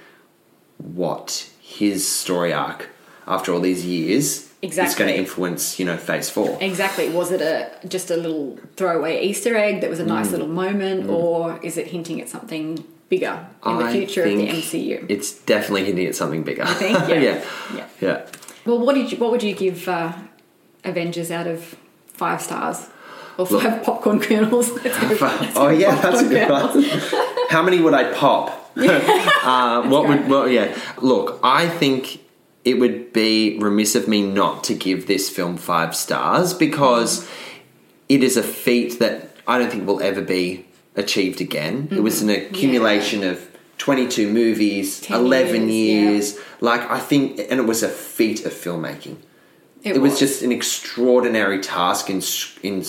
what 0.78 1.50
his 1.66 2.06
story 2.06 2.52
arc 2.52 2.88
after 3.26 3.52
all 3.52 3.60
these 3.60 3.84
years 3.84 4.26
is 4.26 4.46
Exactly. 4.62 4.98
going 5.04 5.14
to 5.14 5.18
influence. 5.20 5.78
You 5.78 5.84
know, 5.86 5.96
Phase 5.96 6.30
Four. 6.30 6.56
Exactly. 6.60 7.08
Was 7.10 7.30
it 7.30 7.40
a 7.40 7.70
just 7.88 8.10
a 8.10 8.16
little 8.16 8.58
throwaway 8.76 9.22
Easter 9.28 9.56
egg 9.56 9.80
that 9.80 9.90
was 9.90 10.00
a 10.00 10.04
Mm. 10.04 10.08
nice 10.16 10.30
little 10.30 10.48
moment, 10.48 11.08
or 11.10 11.58
is 11.62 11.76
it 11.76 11.88
hinting 11.88 12.20
at 12.20 12.28
something 12.28 12.84
bigger 13.08 13.36
in 13.66 13.78
the 13.78 13.84
I 13.84 13.92
future 13.92 14.22
of 14.24 14.30
the 14.36 14.48
MCU? 14.48 15.04
It's 15.08 15.32
definitely 15.32 15.84
hinting 15.84 16.06
at 16.06 16.14
something 16.14 16.42
bigger. 16.42 16.62
I 16.62 16.74
think? 16.74 16.98
Yeah. 17.08 17.18
yeah. 17.26 17.44
Yeah. 17.74 17.86
yeah. 18.00 18.26
Well, 18.64 18.78
what 18.84 18.94
did 18.94 19.12
you, 19.12 19.18
what 19.18 19.30
would 19.32 19.42
you 19.42 19.54
give 19.54 19.88
uh, 19.88 20.12
Avengers 20.84 21.30
out 21.30 21.46
of 21.46 21.76
five 22.22 22.40
stars 22.42 22.88
or 23.38 23.44
Look- 23.46 23.62
five 23.62 23.82
popcorn 23.82 24.18
kernels? 24.20 24.70
Let's 24.72 24.98
go- 25.00 25.26
let's 25.40 25.56
Oh 25.56 25.68
yeah, 25.68 25.94
that's 26.02 26.22
a 26.22 26.28
good 26.28 26.48
one. 26.48 26.70
How 27.48 27.62
many 27.62 27.80
would 27.80 27.94
I 27.94 28.12
pop? 28.12 28.72
uh, 28.76 29.88
what 29.88 30.08
would? 30.08 30.28
Well, 30.28 30.48
yeah. 30.48 30.76
Look, 31.00 31.40
I 31.42 31.68
think 31.68 32.20
it 32.64 32.78
would 32.78 33.12
be 33.12 33.58
remiss 33.58 33.94
of 33.94 34.08
me 34.08 34.22
not 34.22 34.64
to 34.64 34.74
give 34.74 35.06
this 35.06 35.30
film 35.30 35.56
five 35.56 35.94
stars 35.94 36.52
because 36.52 37.28
it 38.08 38.22
is 38.22 38.36
a 38.36 38.42
feat 38.42 38.98
that 38.98 39.30
I 39.46 39.58
don't 39.58 39.70
think 39.70 39.86
will 39.86 40.02
ever 40.02 40.20
be 40.20 40.66
achieved 40.96 41.40
again. 41.40 41.88
It 41.90 42.00
was 42.00 42.22
an 42.22 42.30
accumulation 42.30 43.22
of. 43.24 43.50
22 43.78 44.32
movies, 44.32 45.08
11 45.10 45.68
years, 45.68 46.32
years. 46.32 46.44
Like, 46.62 46.80
I 46.90 46.98
think, 46.98 47.38
and 47.50 47.60
it 47.60 47.66
was 47.66 47.82
a 47.82 47.90
feat 47.90 48.46
of 48.46 48.52
filmmaking. 48.54 49.18
It, 49.82 49.96
It 49.96 49.98
was 50.00 50.18
just 50.18 50.40
an 50.40 50.50
extraordinary 50.50 51.60
task 51.60 52.08
in 52.08 52.22
in 52.62 52.82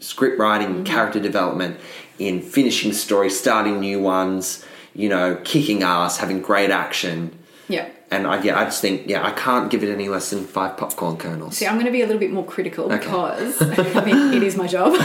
script 0.00 0.38
writing, 0.40 0.68
Mm-hmm. 0.68 0.82
character 0.82 1.20
development, 1.20 1.78
in 2.18 2.40
finishing 2.42 2.92
stories, 2.92 3.38
starting 3.38 3.80
new 3.80 4.00
ones. 4.00 4.64
You 4.94 5.10
know, 5.10 5.38
kicking 5.44 5.82
ass, 5.82 6.16
having 6.16 6.40
great 6.40 6.70
action, 6.70 7.38
yeah. 7.68 7.86
and 8.10 8.26
I 8.26 8.42
yeah, 8.42 8.58
I 8.58 8.64
just 8.64 8.80
think 8.80 9.06
yeah, 9.06 9.26
I 9.26 9.32
can't 9.32 9.70
give 9.70 9.84
it 9.84 9.92
any 9.92 10.08
less 10.08 10.30
than 10.30 10.42
five 10.46 10.78
popcorn 10.78 11.18
kernels. 11.18 11.58
See, 11.58 11.66
I'm 11.66 11.74
going 11.74 11.84
to 11.84 11.92
be 11.92 12.00
a 12.00 12.06
little 12.06 12.18
bit 12.18 12.32
more 12.32 12.46
critical 12.46 12.86
Okay. 12.86 12.96
because 12.96 13.60
I 13.94 14.02
mean 14.06 14.32
it 14.32 14.42
is 14.42 14.56
my 14.56 14.66
job. 14.66 14.94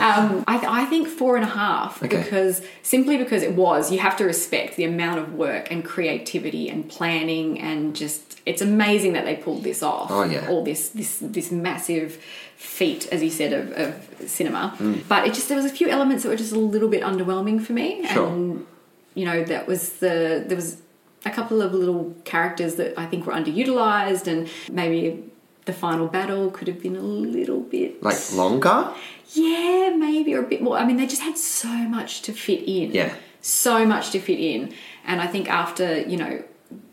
um, 0.00 0.44
I, 0.48 0.82
I 0.82 0.84
think 0.86 1.06
four 1.08 1.36
and 1.36 1.44
a 1.44 1.48
half 1.48 2.02
Okay. 2.02 2.22
because 2.22 2.62
simply 2.82 3.18
because 3.18 3.42
it 3.42 3.54
was. 3.54 3.92
You 3.92 3.98
have 3.98 4.16
to 4.16 4.24
respect 4.24 4.76
the 4.76 4.84
amount 4.84 5.18
of 5.20 5.34
work 5.34 5.70
and 5.70 5.84
creativity 5.84 6.70
and 6.70 6.88
planning 6.88 7.60
and 7.60 7.94
just 7.94 8.40
it's 8.46 8.62
amazing 8.62 9.12
that 9.12 9.26
they 9.26 9.36
pulled 9.36 9.64
this 9.64 9.82
off. 9.82 10.10
Oh, 10.10 10.22
yeah. 10.24 10.48
all 10.48 10.64
this 10.64 10.88
this 10.88 11.18
this 11.20 11.50
massive 11.52 12.18
feat, 12.60 13.08
as 13.10 13.22
you 13.22 13.30
said, 13.30 13.52
of, 13.52 13.72
of 13.72 14.28
cinema. 14.30 14.74
Mm. 14.78 15.02
But 15.08 15.26
it 15.26 15.32
just 15.34 15.48
there 15.48 15.56
was 15.56 15.64
a 15.66 15.70
few 15.70 15.88
elements 15.88 16.22
that 16.22 16.28
were 16.28 16.36
just 16.36 16.52
a 16.52 16.58
little 16.58 16.88
bit 16.88 17.02
underwhelming 17.02 17.60
for 17.64 17.72
me. 17.72 18.06
Sure. 18.06 18.28
And 18.28 18.66
you 19.14 19.24
know 19.24 19.42
that 19.44 19.66
was 19.66 19.94
the 19.94 20.44
there 20.46 20.56
was 20.56 20.82
a 21.24 21.30
couple 21.30 21.62
of 21.62 21.72
little 21.74 22.14
characters 22.24 22.76
that 22.76 22.98
I 22.98 23.06
think 23.06 23.26
were 23.26 23.32
underutilized, 23.32 24.26
and 24.26 24.48
maybe 24.70 25.24
the 25.64 25.72
final 25.72 26.06
battle 26.06 26.50
could 26.50 26.68
have 26.68 26.80
been 26.82 26.96
a 26.96 27.00
little 27.02 27.60
bit 27.60 28.02
Like 28.02 28.32
longer? 28.32 28.92
yeah, 29.32 29.94
maybe 29.96 30.34
or 30.34 30.40
a 30.40 30.46
bit 30.46 30.60
more. 30.62 30.76
I 30.76 30.84
mean, 30.84 30.96
they 30.96 31.06
just 31.06 31.22
had 31.22 31.38
so 31.38 31.68
much 31.68 32.22
to 32.22 32.32
fit 32.32 32.62
in. 32.68 32.92
Yeah. 32.92 33.14
So 33.40 33.86
much 33.86 34.10
to 34.10 34.20
fit 34.20 34.38
in. 34.38 34.74
And 35.06 35.20
I 35.20 35.26
think 35.26 35.48
after, 35.50 36.00
you 36.00 36.16
know, 36.16 36.42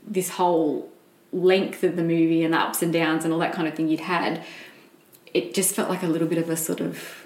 this 0.06 0.30
whole 0.30 0.90
length 1.34 1.84
of 1.84 1.96
the 1.96 2.04
movie 2.04 2.44
and 2.44 2.54
the 2.54 2.58
ups 2.58 2.82
and 2.82 2.92
downs 2.94 3.24
and 3.26 3.34
all 3.34 3.40
that 3.40 3.54
kind 3.54 3.68
of 3.68 3.74
thing 3.76 3.88
you'd 3.90 4.00
had, 4.02 4.44
it 5.34 5.54
just 5.54 5.76
felt 5.76 5.90
like 5.90 6.04
a 6.04 6.08
little 6.08 6.28
bit 6.28 6.38
of 6.38 6.50
a 6.50 6.58
sort 6.58 6.80
of, 6.82 7.26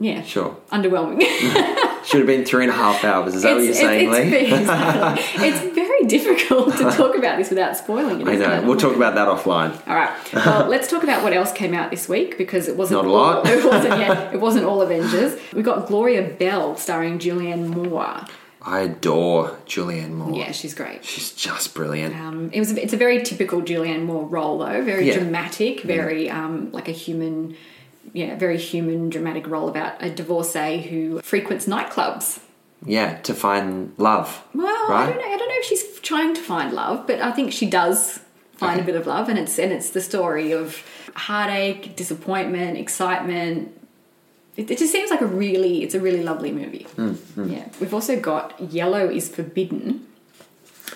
yeah, 0.00 0.22
Sure. 0.22 0.56
underwhelming. 0.70 1.22
Should 2.04 2.18
have 2.18 2.26
been 2.26 2.44
three 2.44 2.64
and 2.64 2.72
a 2.72 2.74
half 2.74 3.04
hours. 3.04 3.32
Is 3.36 3.42
that 3.42 3.54
what 3.54 3.62
you're 3.64 3.74
saying, 3.74 4.08
it's, 4.12 4.18
Lee? 4.18 4.36
it's, 4.38 4.52
exactly. 4.60 5.48
it's 5.48 5.74
very 5.74 6.04
difficult 6.06 6.76
to 6.78 6.90
talk 6.96 7.16
about 7.16 7.38
this 7.38 7.48
without 7.50 7.76
spoiling 7.76 8.20
it. 8.20 8.26
I 8.26 8.34
know. 8.34 8.52
it? 8.54 8.64
We'll 8.64 8.76
talk 8.76 8.96
about 8.96 9.14
that 9.14 9.28
offline. 9.28 9.70
All 9.88 9.94
right. 9.94 10.10
Well, 10.34 10.66
let's 10.68 10.88
talk 10.88 11.04
about 11.04 11.22
what 11.22 11.32
else 11.32 11.52
came 11.52 11.74
out 11.74 11.92
this 11.92 12.08
week 12.08 12.36
because 12.36 12.66
it 12.66 12.76
wasn't 12.76 13.02
Not 13.04 13.06
a 13.08 13.08
all, 13.08 13.14
lot. 13.14 13.46
It 13.46 13.64
wasn't 13.64 13.98
yet. 14.00 14.34
It 14.34 14.40
wasn't 14.40 14.64
all 14.66 14.82
Avengers. 14.82 15.38
We 15.52 15.62
got 15.62 15.86
Gloria 15.86 16.22
Bell 16.28 16.76
starring 16.76 17.20
Julianne 17.20 17.68
Moore. 17.68 18.24
I 18.64 18.80
adore 18.82 19.56
Julianne 19.66 20.12
Moore. 20.12 20.38
Yeah, 20.38 20.52
she's 20.52 20.74
great. 20.74 21.04
She's 21.04 21.32
just 21.32 21.74
brilliant. 21.74 22.14
Um, 22.14 22.50
it 22.52 22.60
was. 22.60 22.70
It's 22.72 22.92
a 22.92 22.96
very 22.96 23.22
typical 23.22 23.60
Julianne 23.60 24.04
Moore 24.04 24.24
role, 24.26 24.58
though. 24.58 24.82
Very 24.84 25.08
Yeah. 25.08 25.18
dramatic. 25.18 25.80
Very 25.82 26.30
um, 26.30 26.70
like 26.72 26.88
a 26.88 26.92
human. 26.92 27.56
Yeah, 28.12 28.36
very 28.36 28.58
human, 28.58 29.10
dramatic 29.10 29.46
role 29.48 29.68
about 29.68 29.94
a 30.02 30.10
divorcee 30.10 30.82
who 30.82 31.20
frequents 31.22 31.66
nightclubs. 31.66 32.40
Yeah, 32.84 33.18
to 33.20 33.32
find 33.34 33.92
love. 33.96 34.42
Well, 34.54 34.66
I 34.92 35.06
don't 35.06 35.16
know. 35.16 35.22
I 35.24 35.36
don't 35.36 35.48
know 35.48 35.54
if 35.58 35.64
she's 35.64 36.00
trying 36.00 36.34
to 36.34 36.40
find 36.40 36.72
love, 36.72 37.06
but 37.06 37.20
I 37.20 37.30
think 37.30 37.52
she 37.52 37.66
does 37.66 38.20
find 38.56 38.80
a 38.80 38.84
bit 38.84 38.96
of 38.96 39.06
love, 39.06 39.28
and 39.28 39.38
it's 39.38 39.58
and 39.58 39.72
it's 39.72 39.90
the 39.90 40.00
story 40.00 40.52
of 40.52 40.82
heartache, 41.14 41.94
disappointment, 41.96 42.76
excitement. 42.78 43.72
It, 44.56 44.70
it 44.70 44.78
just 44.78 44.92
seems 44.92 45.10
like 45.10 45.20
a 45.22 45.26
really, 45.26 45.82
it's 45.82 45.94
a 45.94 46.00
really 46.00 46.22
lovely 46.22 46.52
movie. 46.52 46.84
Hmm, 46.96 47.12
hmm. 47.12 47.50
Yeah, 47.50 47.68
we've 47.80 47.94
also 47.94 48.18
got 48.20 48.60
Yellow 48.60 49.08
is 49.08 49.28
Forbidden, 49.28 50.06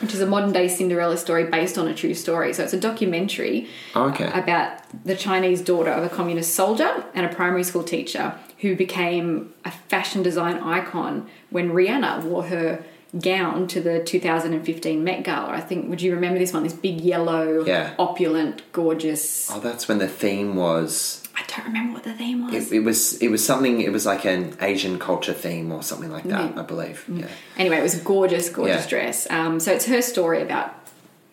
which 0.00 0.12
is 0.12 0.20
a 0.20 0.26
modern 0.26 0.52
day 0.52 0.68
Cinderella 0.68 1.16
story 1.16 1.44
based 1.44 1.78
on 1.78 1.88
a 1.88 1.94
true 1.94 2.12
story. 2.14 2.52
So 2.52 2.64
it's 2.64 2.75
a 2.75 2.80
documentary 2.80 3.68
oh, 3.94 4.10
Okay. 4.10 4.30
about 4.38 4.80
the 5.04 5.16
Chinese 5.16 5.62
daughter 5.62 5.90
of 5.90 6.04
a 6.04 6.08
communist 6.10 6.54
soldier 6.54 7.04
and 7.14 7.25
a 7.25 7.34
primary 7.34 7.64
school 7.64 7.82
teacher 7.82 8.34
who 8.58 8.76
became 8.76 9.54
a 9.64 9.70
fashion 9.70 10.22
design 10.22 10.58
icon 10.58 11.28
when 11.50 11.70
Rihanna 11.70 12.22
wore 12.25 12.44
her 12.44 12.84
gown 13.20 13.66
to 13.68 13.80
the 13.80 14.02
2015 14.02 15.02
Met 15.04 15.25
Gala. 15.25 15.49
I 15.50 15.61
think, 15.61 15.88
would 15.88 16.02
you 16.02 16.14
remember 16.14 16.38
this 16.38 16.52
one? 16.52 16.62
This 16.62 16.73
big 16.73 17.00
yellow, 17.00 17.64
Yeah. 17.64 17.94
opulent, 17.99 18.62
gorgeous. 18.73 19.50
Oh, 19.50 19.61
that's 19.61 19.88
when 19.88 19.99
the 19.99 20.08
theme 20.08 20.56
was. 20.56 21.23
I 21.37 21.42
don't 21.49 21.66
remember 21.66 21.94
what 21.94 22.04
the 22.04 22.14
theme 22.14 22.46
was. 22.46 22.54
It, 22.73 22.76
it 22.76 22.80
was. 22.80 23.20
It 23.23 23.28
was 23.28 23.44
something. 23.44 23.80
It 23.80 23.92
was 23.92 24.06
like 24.06 24.25
an 24.25 24.56
Asian 24.61 24.99
culture 24.99 25.35
theme 25.35 25.70
or 25.70 25.82
something 25.82 26.11
like 26.11 26.25
that. 26.25 26.54
Yeah. 26.54 26.61
I 26.61 26.64
believe. 26.64 27.04
Yeah. 27.08 27.26
Anyway, 27.58 27.76
it 27.78 27.82
was 27.82 27.94
a 28.00 28.02
gorgeous, 28.04 28.49
gorgeous 28.49 28.85
Yeah. 28.85 28.88
dress. 28.88 29.30
Um, 29.30 29.61
so 29.61 29.73
it's 29.73 29.85
her 29.87 30.00
story 30.02 30.40
about 30.42 30.75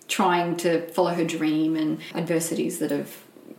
trying 0.09 0.57
to 0.57 0.85
follow 0.89 1.13
her 1.13 1.23
dream 1.23 1.75
and 1.77 1.99
adversities 2.13 2.79
that 2.79 2.91
have 2.91 3.15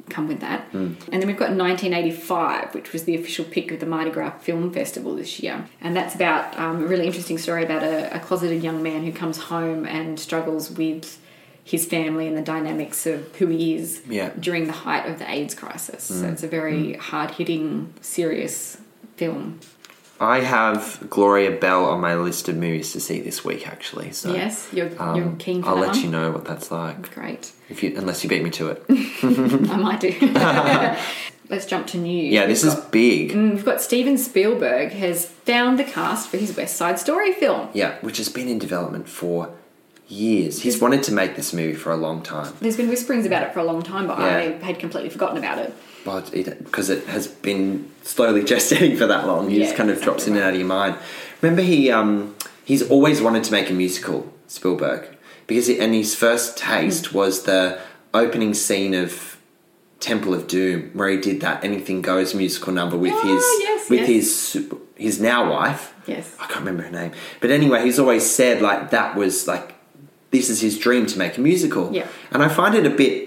come 0.09 0.29
with 0.29 0.41
that. 0.41 0.63
Hmm. 0.69 0.95
And 1.11 1.23
then 1.23 1.27
we've 1.27 1.37
got 1.37 1.51
1985, 1.51 2.75
which 2.75 2.93
was 2.93 3.05
the 3.05 3.15
official 3.15 3.45
pick 3.45 3.71
of 3.73 3.81
the 3.81 3.87
Mardi 3.87 4.11
Gras 4.11 4.39
Film 4.39 4.73
Festival 4.73 5.15
this 5.15 5.41
year. 5.41 5.67
And 5.81 5.97
that's 5.97 6.15
about 6.15 6.59
um, 6.59 6.83
a 6.83 6.87
really 6.87 7.07
interesting 7.07 7.39
story 7.39 7.65
about 7.65 7.83
a, 7.83 8.15
a 8.15 8.21
closeted 8.21 8.63
young 8.63 8.83
man 8.83 9.05
who 9.05 9.13
comes 9.13 9.39
home 9.39 9.87
and 9.87 10.19
struggles 10.19 10.71
with 10.71 11.19
his 11.65 11.87
family 11.87 12.29
and 12.29 12.37
the 12.37 12.43
dynamics 12.43 13.07
of 13.07 13.35
who 13.37 13.47
he 13.47 13.75
is 13.75 14.03
Yeah. 14.07 14.33
during 14.39 14.67
the 14.67 14.73
height 14.73 15.09
of 15.09 15.19
the 15.19 15.31
AIDS 15.31 15.55
crisis. 15.55 16.05
So 16.05 16.27
hmm. 16.27 16.33
it's 16.33 16.43
a 16.43 16.49
very 16.49 16.95
hmm. 16.95 17.01
hard 17.01 17.33
hitting, 17.33 17.95
serious 18.01 18.77
film. 19.17 19.61
I 20.21 20.41
have 20.41 21.07
Gloria 21.11 21.51
Bell 21.51 21.85
on 21.87 22.01
my 22.01 22.15
list 22.15 22.49
of 22.49 22.57
movies 22.57 22.93
to 22.93 23.01
see 23.01 23.21
this 23.21 23.45
week. 23.45 23.67
Actually, 23.67 24.13
so 24.13 24.33
yes, 24.33 24.69
you're, 24.73 24.91
um, 25.03 25.17
you're 25.17 25.33
keen 25.39 25.63
for 25.63 25.71
I'll 25.71 25.77
let 25.77 25.89
one? 25.91 26.01
you 26.01 26.09
know 26.09 26.31
what 26.31 26.45
that's 26.45 26.71
like. 26.71 27.13
Great. 27.15 27.53
If 27.69 27.83
you, 27.83 27.95
unless 27.97 28.23
you 28.23 28.31
beat 28.31 28.43
me 28.43 28.51
to 28.51 28.69
it. 28.69 28.85
I 28.91 29.77
might 29.77 30.01
do. 30.01 30.11
Let's 31.51 31.67
jump 31.67 31.87
to 31.89 31.99
news. 31.99 32.33
Yeah, 32.33 32.47
this 32.47 32.63
We've 32.63 32.73
is 32.73 32.79
got- 32.79 32.91
big. 32.93 33.35
We've 33.35 33.65
got 33.65 33.83
Steven 33.83 34.17
Spielberg 34.17 34.93
has 34.93 35.27
found 35.27 35.79
the 35.79 35.85
cast 35.85 36.31
for 36.31 36.39
his 36.39 36.57
West 36.57 36.77
Side 36.77 36.99
Story 36.99 37.33
film. 37.33 37.69
Yeah, 37.75 37.99
which 38.01 38.17
has 38.17 38.29
been 38.31 38.49
in 38.49 38.59
development 38.59 39.09
for 39.09 39.51
years. 40.09 40.63
He's 40.63 40.81
wanted 40.81 41.03
to 41.05 41.13
make 41.13 41.37
this 41.37 41.53
movie 41.53 41.75
for 41.75 41.91
a 41.93 41.97
long 41.97 42.23
time, 42.23 42.55
There's 42.61 42.77
been 42.77 42.89
whisperings 42.89 43.27
about 43.27 43.43
it 43.43 43.53
for 43.53 43.61
a 43.61 43.65
long 43.65 43.83
time, 43.83 44.07
but 44.07 44.19
I 44.19 44.53
had 44.65 44.79
completely 44.79 45.11
forgotten 45.11 45.37
about 45.39 45.59
it. 45.59 45.75
But 46.05 46.31
because 46.33 46.91
it, 46.91 47.07
has 47.07 47.27
been 47.27 47.91
slowly 48.03 48.43
gestating 48.51 48.97
for 48.99 49.07
that 49.07 49.27
long, 49.27 49.49
he 49.51 49.59
Yeah, 49.59 49.65
just 49.67 49.77
kind 49.77 49.91
of 49.91 49.97
exactly 49.97 50.05
drops 50.13 50.27
in 50.27 50.35
and 50.35 50.43
out 50.45 50.53
of 50.53 50.59
your 50.59 50.69
mind. 50.69 50.97
Remember, 51.41 51.63
he 51.63 51.91
um, 51.91 52.35
he's 52.65 52.83
always 52.91 53.21
wanted 53.23 53.45
to 53.45 53.53
make 53.53 53.71
a 53.71 53.73
musical, 53.73 54.33
Spielberg, 54.47 55.09
because 55.47 55.67
he, 55.67 55.79
and 55.81 55.95
his 55.95 56.15
first 56.15 56.57
taste 56.59 57.07
Hmm. 57.07 57.17
was 57.19 57.43
the 57.45 57.79
opening 58.13 58.55
scene 58.55 58.95
of 58.95 59.37
Temple 60.01 60.35
of 60.35 60.47
Doom, 60.47 60.91
where 60.93 61.09
he 61.09 61.17
did 61.17 61.41
that 61.41 61.65
Anything 61.65 62.03
Goes 62.03 62.35
musical 62.35 62.73
number 62.73 62.97
with 62.97 63.13
Oh, 63.15 63.21
his 63.35 63.45
yes, 63.63 63.91
with 63.91 64.01
yes. 64.01 64.09
his 64.53 64.67
his 64.97 65.21
now 65.21 65.51
wife. 65.51 65.93
Yes. 66.07 66.37
I 66.39 66.47
can't 66.47 66.61
remember 66.61 66.83
her 66.83 66.91
name, 66.91 67.13
but 67.41 67.51
anyway, 67.51 67.83
he's 67.85 67.99
always 67.99 68.29
said 68.29 68.61
like 68.61 68.91
that 68.91 69.17
was 69.17 69.49
like 69.49 69.75
this 70.31 70.51
is 70.51 70.61
his 70.61 70.79
dream 70.79 71.07
to 71.07 71.19
make 71.19 71.39
a 71.39 71.41
musical. 71.41 71.91
Yeah. 71.93 72.07
And 72.33 72.43
I 72.43 72.49
find 72.49 72.75
it 72.75 72.85
a 72.85 72.91
bit 72.91 73.24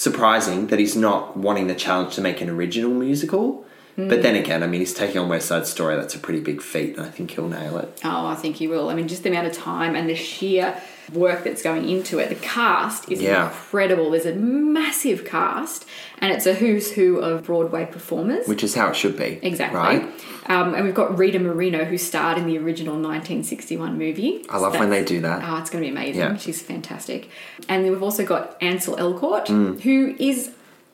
surprising 0.00 0.68
that 0.68 0.78
he's 0.78 0.96
not 0.96 1.36
wanting 1.36 1.66
the 1.66 1.74
challenge 1.74 2.14
to 2.14 2.22
make 2.22 2.40
an 2.40 2.48
original 2.48 2.90
musical. 2.90 3.66
But 3.96 4.22
then 4.22 4.34
again, 4.34 4.62
I 4.62 4.66
mean, 4.66 4.80
he's 4.80 4.94
taking 4.94 5.18
on 5.18 5.28
West 5.28 5.48
Side 5.48 5.66
Story. 5.66 5.94
That's 5.94 6.14
a 6.14 6.18
pretty 6.18 6.40
big 6.40 6.62
feat, 6.62 6.96
and 6.96 7.04
I 7.04 7.10
think 7.10 7.32
he'll 7.32 7.48
nail 7.48 7.76
it. 7.76 8.00
Oh, 8.02 8.28
I 8.28 8.34
think 8.34 8.56
he 8.56 8.66
will. 8.66 8.88
I 8.88 8.94
mean, 8.94 9.08
just 9.08 9.24
the 9.24 9.28
amount 9.28 9.48
of 9.48 9.52
time 9.52 9.94
and 9.94 10.08
the 10.08 10.14
sheer 10.14 10.80
work 11.12 11.44
that's 11.44 11.62
going 11.62 11.88
into 11.88 12.18
it. 12.18 12.28
The 12.28 12.34
cast 12.36 13.10
is 13.10 13.20
Yeah. 13.20 13.46
incredible. 13.46 14.10
There's 14.10 14.26
a 14.26 14.34
massive 14.34 15.24
cast, 15.24 15.86
and 16.18 16.32
it's 16.32 16.46
a 16.46 16.54
who's 16.54 16.92
who 16.92 17.18
of 17.18 17.44
Broadway 17.44 17.86
performers. 17.90 18.46
Which 18.46 18.62
is 18.64 18.74
how 18.74 18.88
it 18.90 18.96
should 18.96 19.16
be. 19.16 19.38
Exactly. 19.42 19.78
Right? 19.78 20.08
Um, 20.46 20.74
and 20.74 20.84
we've 20.84 20.94
got 20.94 21.16
Rita 21.18 21.38
Moreno, 21.38 21.84
who 21.84 21.96
starred 21.98 22.36
in 22.38 22.46
the 22.46 22.58
original 22.58 22.96
1961 22.96 23.96
movie. 23.98 24.44
I 24.48 24.58
love 24.58 24.78
when 24.78 24.90
they 24.90 25.04
do 25.04 25.20
that. 25.20 25.42
Oh, 25.46 25.58
it's 25.58 25.70
going 25.70 25.84
to 25.84 25.90
be 25.90 25.92
amazing. 25.96 26.20
Yeah. 26.22 26.36
She's 26.36 26.60
fantastic. 26.60 27.28
And 27.68 27.84
then 27.84 27.92
we've 27.92 28.02
also 28.02 28.24
got 28.24 28.56
Ansel 28.60 28.96
Elgort, 28.96 29.46
Mm. 29.46 29.80
who 29.82 30.14
is 30.18 30.50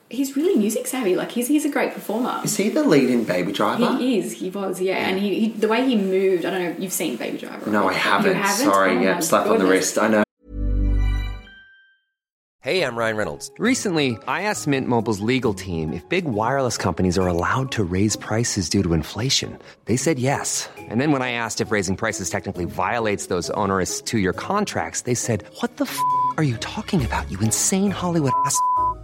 he's 0.09 0.35
really 0.35 0.57
music 0.57 0.87
savvy. 0.87 1.15
Like 1.15 1.31
he's 1.31 1.47
he's 1.47 1.65
a 1.65 1.69
great 1.69 1.93
performer. 1.93 2.41
Is 2.43 2.57
he 2.57 2.69
the 2.69 2.83
lead 2.83 3.09
in 3.09 3.23
Baby 3.23 3.51
Driver? 3.51 3.97
He 3.97 4.19
is. 4.19 4.33
He 4.33 4.49
was. 4.49 4.81
Yeah. 4.81 4.97
And 4.97 5.19
he, 5.19 5.39
he 5.39 5.47
the 5.49 5.67
way 5.67 5.85
he 5.85 5.95
moved. 5.95 6.45
I 6.45 6.51
don't 6.51 6.63
know. 6.63 6.75
You've 6.79 6.93
seen 6.93 7.17
Baby 7.17 7.37
Driver? 7.37 7.69
No, 7.69 7.87
I 7.87 7.93
haven't. 7.93 8.35
Haven't? 8.35 8.65
Sorry, 8.65 8.97
Oh 8.97 9.01
yeah, 9.01 9.13
my 9.15 9.19
slap 9.21 9.47
on 9.47 9.59
the 9.59 9.65
wrist. 9.65 9.97
I 9.97 10.07
know. 10.07 10.23
Hey, 12.61 12.83
I'm 12.83 12.97
Ryan 12.97 13.15
Reynolds. 13.15 13.49
Recently, 13.59 14.17
I 14.27 14.41
asked 14.41 14.67
Mint 14.67 14.89
Mobile's 14.89 15.21
legal 15.21 15.53
team 15.53 15.93
if 15.93 16.07
big 16.09 16.25
wireless 16.25 16.75
companies 16.75 17.17
are 17.17 17.27
allowed 17.27 17.71
to 17.71 17.83
raise 17.83 18.17
prices 18.17 18.67
due 18.67 18.83
to 18.83 18.91
inflation. 18.93 19.57
They 19.85 19.95
said 19.95 20.19
yes. 20.19 20.67
And 20.77 20.99
then 20.99 21.13
when 21.13 21.21
I 21.21 21.31
asked 21.31 21.61
if 21.61 21.71
raising 21.71 21.95
prices 21.95 22.29
technically 22.29 22.65
violates 22.65 23.27
those 23.27 23.49
onerous 23.51 24.01
two 24.01 24.17
year 24.17 24.33
contracts, 24.33 25.01
they 25.01 25.13
said, 25.13 25.45
What 25.61 25.77
the 25.77 25.85
f 25.85 25.97
are 26.35 26.43
you 26.43 26.57
talking 26.57 27.05
about, 27.05 27.31
you 27.31 27.39
insane 27.39 27.91
Hollywood 27.91 28.33
ass? 28.45 28.59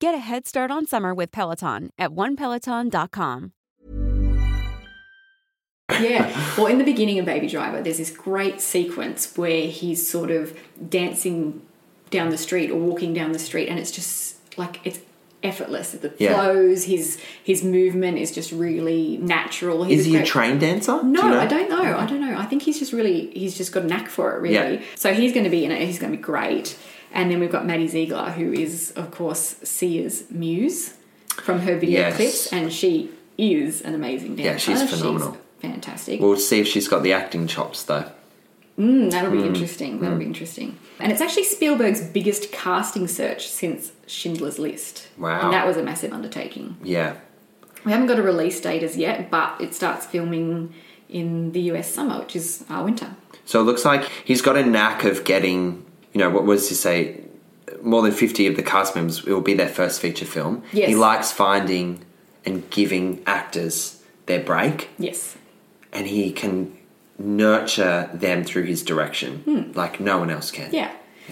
Get 0.00 0.14
a 0.14 0.18
head 0.18 0.46
start 0.46 0.70
on 0.70 0.86
summer 0.86 1.14
with 1.14 1.30
Peloton 1.30 1.90
at 1.98 2.10
onepeloton.com. 2.10 3.52
Yeah. 6.00 6.54
Well, 6.56 6.68
in 6.68 6.78
the 6.78 6.84
beginning 6.84 7.18
of 7.18 7.26
Baby 7.26 7.48
Driver, 7.48 7.82
there's 7.82 7.98
this 7.98 8.10
great 8.10 8.60
sequence 8.62 9.36
where 9.36 9.66
he's 9.66 10.08
sort 10.08 10.30
of 10.30 10.58
dancing 10.88 11.60
down 12.10 12.30
the 12.30 12.38
street 12.38 12.70
or 12.70 12.78
walking 12.78 13.12
down 13.12 13.32
the 13.32 13.38
street, 13.38 13.68
and 13.68 13.78
it's 13.78 13.90
just 13.90 14.36
like 14.56 14.80
it's 14.84 15.00
effortless. 15.42 15.90
The 15.92 16.14
Yeah. 16.18 16.34
flows, 16.34 16.84
his 16.84 17.18
his 17.44 17.62
movement 17.62 18.16
is 18.18 18.32
just 18.32 18.52
really 18.52 19.18
natural. 19.20 19.84
He's 19.84 20.00
Is 20.00 20.06
he 20.06 20.14
a 20.14 20.18
great- 20.20 20.26
trained 20.28 20.60
dancer? 20.60 21.02
No, 21.02 21.20
Do 21.20 21.26
you 21.26 21.34
know? 21.34 21.40
I 21.40 21.46
don't 21.46 21.68
know. 21.68 21.82
I 21.98 22.06
don't 22.06 22.20
know. 22.22 22.38
I 22.38 22.46
think 22.46 22.62
he's 22.62 22.78
just 22.78 22.94
really 22.94 23.30
he's 23.34 23.54
just 23.54 23.72
got 23.72 23.82
a 23.82 23.86
knack 23.86 24.08
for 24.08 24.34
it, 24.34 24.40
really. 24.40 24.54
Yeah. 24.76 24.80
So 24.94 25.12
he's 25.12 25.32
going 25.34 25.44
to 25.44 25.50
be 25.50 25.64
in 25.66 25.70
it. 25.72 25.86
He's 25.86 25.98
going 25.98 26.10
to 26.12 26.16
be 26.16 26.22
great. 26.22 26.74
And 27.12 27.30
then 27.30 27.40
we've 27.40 27.50
got 27.52 27.66
Maddie 27.66 27.88
Ziegler, 27.88 28.30
who 28.30 28.52
is 28.52 28.92
of 28.96 29.10
course 29.10 29.56
Sia's 29.64 30.24
muse 30.30 30.94
from 31.42 31.60
her 31.60 31.76
video 31.78 32.00
Yes. 32.00 32.16
clips, 32.16 32.52
and 32.52 32.72
she 32.72 33.10
is 33.38 33.80
an 33.82 33.94
amazing 33.94 34.36
dancer. 34.36 34.72
Yeah, 34.72 34.78
she's 34.78 34.90
phenomenal. 34.90 35.36
fantastic. 35.60 36.20
We'll 36.20 36.36
see 36.36 36.60
if 36.60 36.66
she's 36.68 36.88
got 36.88 37.02
the 37.02 37.12
acting 37.12 37.46
chops, 37.46 37.82
though. 37.82 38.04
Mm, 38.78 39.10
that'll 39.10 39.30
be 39.30 39.38
Mm. 39.38 39.46
interesting. 39.48 40.00
That'll 40.00 40.16
be 40.18 40.24
interesting. 40.24 40.76
And 40.98 41.12
it's 41.12 41.20
actually 41.20 41.44
Spielberg's 41.44 42.00
biggest 42.00 42.50
casting 42.52 43.06
search 43.08 43.46
since 43.48 43.92
Schindler's 44.06 44.58
List. 44.58 45.08
Wow. 45.18 45.40
And 45.42 45.52
that 45.52 45.66
was 45.66 45.76
a 45.76 45.82
massive 45.82 46.12
undertaking. 46.14 46.76
Yeah. 46.82 47.14
We 47.84 47.92
haven't 47.92 48.06
got 48.06 48.18
a 48.18 48.22
release 48.22 48.58
date 48.60 48.82
as 48.82 48.96
yet, 48.96 49.30
but 49.30 49.54
it 49.60 49.74
starts 49.74 50.06
filming 50.06 50.72
in 51.10 51.52
the 51.52 51.60
US 51.72 51.92
summer, 51.92 52.20
which 52.20 52.36
is 52.36 52.64
our 52.70 52.84
winter. 52.84 53.08
So 53.44 53.60
it 53.60 53.64
looks 53.64 53.84
like 53.84 54.04
he's 54.24 54.40
got 54.42 54.56
a 54.56 54.64
knack 54.64 55.04
of 55.04 55.24
getting, 55.24 55.82
you 56.12 56.18
know, 56.18 56.30
what 56.30 56.44
was 56.44 56.68
he 56.68 56.74
say? 56.74 57.20
More 57.82 58.02
than 58.02 58.12
50 58.12 58.46
of 58.48 58.56
the 58.56 58.62
cast 58.62 58.94
members, 58.96 59.18
it 59.20 59.28
will 59.32 59.40
be 59.40 59.54
their 59.54 59.68
first 59.68 60.00
feature 60.00 60.24
film. 60.26 60.62
Yes. 60.72 60.88
He 60.88 60.94
likes 60.94 61.30
finding 61.32 62.04
and 62.44 62.68
giving 62.70 63.22
actors 63.26 64.02
their 64.26 64.40
break, 64.40 64.88
Yes. 64.98 65.36
and 65.92 66.06
he 66.06 66.32
can 66.32 66.76
nurture 67.18 68.08
them 68.14 68.44
through 68.44 68.64
his 68.64 68.82
direction 68.82 69.72
like 69.74 70.00
no 70.00 70.18
one 70.18 70.30
else 70.30 70.50
can. 70.50 70.68
Hmm. 70.70 70.74
Yeah. 70.74 70.90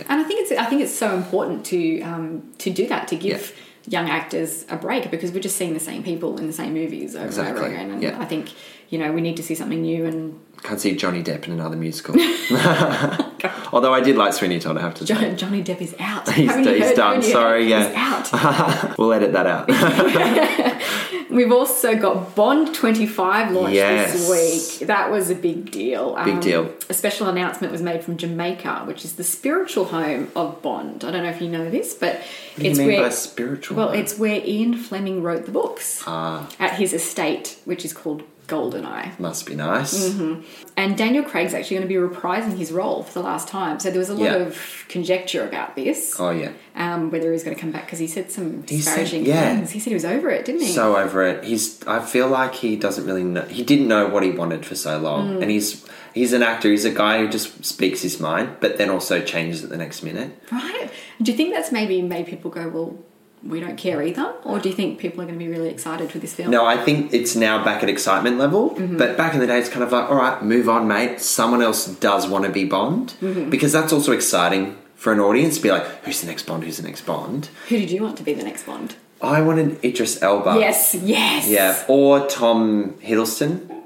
And 0.09 0.21
I 0.21 0.25
think 0.25 0.41
it's 0.41 0.53
I 0.53 0.64
think 0.67 0.83
it's 0.83 0.95
so 0.95 1.17
important 1.17 1.64
to 1.67 2.01
um, 2.03 2.53
to 2.59 2.71
do 2.71 2.87
that 2.87 3.09
to 3.09 3.17
give 3.17 3.53
young 3.88 4.09
actors 4.11 4.64
a 4.68 4.77
break 4.77 5.11
because 5.11 5.33
we're 5.33 5.40
just 5.40 5.57
seeing 5.57 5.74
the 5.74 5.81
same 5.81 6.03
people 6.03 6.38
in 6.38 6.46
the 6.46 6.53
same 6.53 6.74
movies 6.74 7.16
over 7.16 7.40
and 7.40 7.57
over 7.57 7.66
again. 7.66 7.90
And 7.90 8.03
yeah. 8.03 8.20
I 8.20 8.24
think 8.24 8.53
you 8.90 8.98
know 8.98 9.12
we 9.12 9.20
need 9.20 9.37
to 9.37 9.42
see 9.42 9.55
something 9.55 9.81
new 9.83 10.05
and 10.07 10.40
Can't 10.62 10.81
see 10.81 10.94
Johnny 10.96 11.22
Depp 11.22 11.46
in 11.46 11.53
another 11.53 11.77
musical. 11.77 12.14
Although 13.72 13.94
I 13.94 14.01
did 14.01 14.16
like 14.16 14.33
Sweeney 14.33 14.59
Todd, 14.59 14.77
I 14.77 14.81
have 14.81 14.94
to 14.94 15.07
say. 15.07 15.35
Johnny 15.35 15.62
Depp 15.62 15.81
is 15.81 15.94
out. 15.98 16.29
He's- 16.31 16.66
he's 16.66 16.92
done. 16.96 17.22
Sorry, 17.22 17.68
yeah. 17.68 17.88
He's 17.88 18.33
out. 18.35 18.98
we'll 18.98 19.12
edit 19.12 19.33
that 19.33 19.46
out. 19.46 19.68
We've 21.31 21.53
also 21.53 21.95
got 21.97 22.35
Bond 22.35 22.75
25 22.75 23.53
launched 23.53 23.75
Yes. 23.75 24.12
this 24.12 24.79
week. 24.81 24.88
That 24.88 25.11
was 25.11 25.29
a 25.31 25.35
big 25.35 25.71
deal. 25.71 26.14
Um, 26.17 26.25
Big 26.25 26.41
deal. 26.41 26.73
A 26.88 26.95
special 26.95 27.29
announcement 27.29 27.71
was 27.73 27.83
made 27.83 28.03
from 28.03 28.17
Jamaica, 28.17 28.83
which 28.87 29.05
is 29.05 29.14
the 29.17 29.25
spiritual 29.25 29.87
home 29.87 30.31
of 30.35 30.62
Bond. 30.62 31.05
I 31.05 31.11
don't 31.11 31.23
know 31.23 31.29
if 31.31 31.41
you 31.43 31.49
know 31.49 31.69
this, 31.69 31.93
but 31.95 32.21
you 32.57 32.71
it's 32.71 32.79
mean 32.79 32.88
where 32.88 33.03
by 33.03 33.09
spiritual 33.11 33.77
Well, 33.77 33.88
home? 33.88 33.99
it's 33.99 34.19
where 34.19 34.41
Ian 34.45 34.75
Fleming 34.77 35.23
wrote 35.23 35.45
the 35.45 35.53
books 35.53 36.03
Ah, 36.07 36.49
at 36.59 36.75
his 36.75 36.93
estate, 36.95 37.59
which 37.64 37.85
is 37.85 37.93
called 37.93 38.23
Goldeneye. 38.49 39.19
must 39.21 39.47
be 39.47 39.55
nice. 39.55 40.09
Mm-hmm. 40.09 40.43
And 40.77 40.97
Daniel 40.97 41.23
Craig's 41.23 41.55
actually 41.55 41.77
going 41.79 41.89
to 41.89 41.95
be 41.95 42.15
reprising 42.17 42.57
his 42.57 42.73
role 42.73 43.03
for 43.05 43.13
the 43.13 43.23
last 43.23 43.47
time. 43.47 43.79
So 43.79 43.91
there 43.91 43.99
was 44.01 44.09
a 44.09 44.15
lot 44.15 44.25
Yeah. 44.25 44.35
of 44.37 44.85
conjecture 44.89 45.47
about 45.47 45.77
this, 45.77 46.17
Oh, 46.19 46.31
yeah. 46.31 46.51
um, 46.75 47.11
whether 47.11 47.31
he's 47.33 47.45
going 47.45 47.55
to 47.55 47.61
come 47.61 47.71
back 47.73 47.85
because 47.85 47.99
he 47.99 48.07
said 48.07 48.31
some 48.33 48.65
He 48.67 48.81
said- 48.81 48.97
disparaging 48.97 49.27
yeah. 49.27 49.55
things. 49.55 49.71
He 49.71 49.79
said 49.81 49.91
he 49.91 49.95
was 49.95 50.05
over 50.05 50.31
it, 50.31 50.45
didn't 50.47 50.63
he? 50.63 50.73
So 50.73 50.97
over 50.97 51.23
it. 51.25 51.45
He's. 51.45 51.87
I 51.87 52.01
feel 52.01 52.27
like 52.29 52.55
he 52.55 52.75
doesn't 52.77 53.07
really 53.07 53.23
know. 53.25 53.43
He 53.43 53.63
didn't 53.63 53.87
know 53.87 54.09
what 54.09 54.23
he 54.23 54.31
wanted 54.31 54.65
for 54.67 54.75
so 54.75 54.99
long, 54.99 55.37
Mm. 55.37 55.43
and 55.43 55.51
he's. 55.51 55.85
He's 56.15 56.33
an 56.33 56.43
actor. 56.43 56.69
He's 56.71 56.85
a 56.87 56.91
guy 56.91 57.19
who 57.21 57.29
just 57.29 57.65
speaks 57.65 58.03
his 58.03 58.19
mind, 58.19 58.57
but 58.61 58.77
then 58.79 58.91
also 58.91 59.21
changes 59.21 59.63
at 59.63 59.71
the 59.71 59.77
next 59.77 60.03
minute. 60.03 60.31
Right. 60.51 60.91
Do 61.23 61.31
you 61.31 61.37
think 61.37 61.55
that's 61.55 61.71
maybe 61.71 62.03
made 62.03 62.27
people 62.27 62.51
go, 62.51 62.67
well, 62.69 62.99
we 63.42 63.61
don't 63.61 63.77
care 63.77 64.03
either? 64.03 64.35
Or 64.44 64.59
do 64.59 64.68
you 64.68 64.74
think 64.74 64.98
people 64.98 65.20
are 65.22 65.27
going 65.27 65.38
to 65.38 65.44
be 65.44 65.51
really 65.51 65.68
excited 65.70 66.11
for 66.11 66.18
this 66.18 66.35
film? 66.35 66.51
No, 66.51 66.64
I 66.66 66.77
think 66.77 67.12
it's 67.14 67.37
now 67.37 67.62
back 67.64 67.83
at 67.83 67.88
excitement 67.88 68.38
level. 68.38 68.70
Mm-hmm. 68.70 68.96
But 68.96 69.16
back 69.16 69.35
in 69.35 69.40
the 69.40 69.46
day, 69.46 69.59
it's 69.59 69.68
kind 69.68 69.83
of 69.85 69.92
like, 69.92 70.11
all 70.11 70.16
right, 70.16 70.42
move 70.42 70.68
on, 70.68 70.88
mate. 70.88 71.20
Someone 71.20 71.62
else 71.62 71.87
does 71.87 72.27
want 72.27 72.44
to 72.44 72.51
be 72.51 72.64
Bond 72.64 73.14
Mm-hmm. 73.20 73.51
because 73.51 73.72
that's 73.72 73.92
also 73.92 74.12
exciting 74.12 74.77
for 74.94 75.12
an 75.12 75.20
audience 75.20 75.57
to 75.57 75.62
be 75.62 75.70
like, 75.70 75.85
who's 76.05 76.20
the 76.20 76.27
next 76.27 76.44
Bond? 76.46 76.64
Who's 76.64 76.77
the 76.79 76.83
next 76.83 77.03
Bond? 77.03 77.48
Who 77.68 77.77
did 77.79 77.90
you 77.90 78.03
want 78.03 78.16
to 78.18 78.22
be 78.24 78.35
the 78.35 78.42
next 78.42 78.64
Bond? 78.66 78.96
I 79.22 79.40
wanted 79.42 79.85
Idris 79.85 80.22
Elba. 80.22 80.59
yes, 80.61 80.94
yes. 80.94 81.48
Yeah, 81.48 81.85
or 81.88 82.27
Tom 82.29 82.94
Hiddleston. 83.03 83.78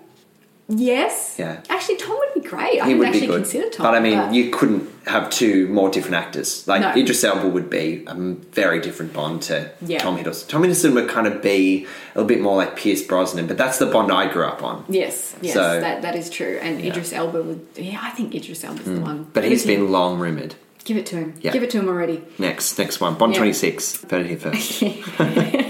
Yes. 0.75 1.37
Yeah. 1.39 1.61
Actually, 1.69 1.97
Tom 1.99 2.19
would 2.19 2.43
be 2.43 2.49
great. 2.49 2.73
He 2.73 2.79
hadn't 2.79 2.99
would 2.99 3.09
actually 3.09 3.21
be 3.23 3.27
good. 3.29 3.37
considered 3.43 3.73
Tom. 3.73 3.85
but 3.85 3.95
I 3.95 4.01
mean, 4.01 4.33
you 4.33 4.51
couldn't 4.51 4.89
have 5.07 5.29
two 5.31 5.67
more 5.69 5.91
different 5.91 6.15
actors. 6.17 6.67
Like 6.67 6.81
No. 6.81 6.95
Idris 7.01 7.25
Elba 7.25 7.49
would 7.49 7.69
be 7.69 8.05
a 8.07 8.15
very 8.15 8.81
different 8.81 9.13
Bond 9.13 9.43
to 9.43 9.71
Yeah. 9.85 9.99
Tom 9.99 10.17
Hiddleston. 10.17 10.49
Tom 10.49 10.63
Hiddleston 10.63 10.95
would 10.95 11.09
kind 11.09 11.27
of 11.27 11.43
be 11.43 11.87
a 12.15 12.19
little 12.19 12.29
bit 12.29 12.41
more 12.41 12.57
like 12.57 12.77
Pierce 12.77 13.03
Brosnan, 13.03 13.47
but 13.47 13.59
that's 13.59 13.79
the 13.79 13.87
Bond 13.87 14.11
I 14.13 14.33
grew 14.33 14.45
up 14.47 14.63
on. 14.63 14.85
Yes, 14.89 15.35
yes, 15.41 15.55
So- 15.55 15.81
that, 15.81 16.03
that 16.03 16.15
is 16.17 16.31
true. 16.31 16.59
And 16.63 16.81
Idris 16.85 17.13
Elba 17.13 17.43
would, 17.43 17.67
yeah, 17.77 17.99
I 18.03 18.11
think 18.11 18.35
Idris 18.35 18.65
Elba's 18.65 18.85
the 18.85 19.01
one. 19.01 19.17
Hmm. 19.25 19.31
But 19.33 19.45
he's 19.45 19.67
been 19.67 19.91
long 19.91 20.19
rumoured. 20.19 20.55
Give 20.85 20.97
it 20.97 21.07
to 21.07 21.17
him. 21.17 21.35
Yeah. 21.41 21.53
Give 21.53 21.63
it 21.63 21.71
to 21.71 21.79
him 21.79 21.89
already. 21.89 22.23
Next, 22.39 22.77
next 22.79 23.01
one. 23.01 23.15
Bond 23.17 23.33
Yeah. 23.35 23.39
26. 23.39 24.05
Better 24.05 24.25
here 24.25 24.37
first. 24.39 24.83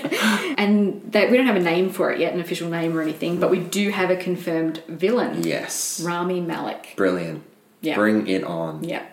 And 0.56 1.10
that 1.12 1.30
we 1.30 1.36
don't 1.36 1.46
have 1.46 1.56
a 1.56 1.60
name 1.60 1.90
for 1.90 2.12
it 2.12 2.20
yet, 2.20 2.32
an 2.34 2.40
official 2.40 2.68
name 2.68 2.96
or 2.96 3.02
anything, 3.02 3.40
but 3.40 3.50
we 3.50 3.58
do 3.58 3.90
have 3.90 4.10
a 4.10 4.16
confirmed 4.16 4.82
villain. 4.86 5.42
yes. 5.42 6.00
Rami 6.04 6.40
Malek. 6.40 6.94
Brilliant. 6.96 7.42
Yeah. 7.80 7.96
Bring 7.96 8.28
it 8.28 8.44
on. 8.44 8.84
Yeah. 8.84 9.04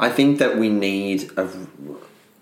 I 0.00 0.08
think 0.08 0.38
that 0.38 0.58
we 0.58 0.68
need 0.68 1.30
a 1.36 1.48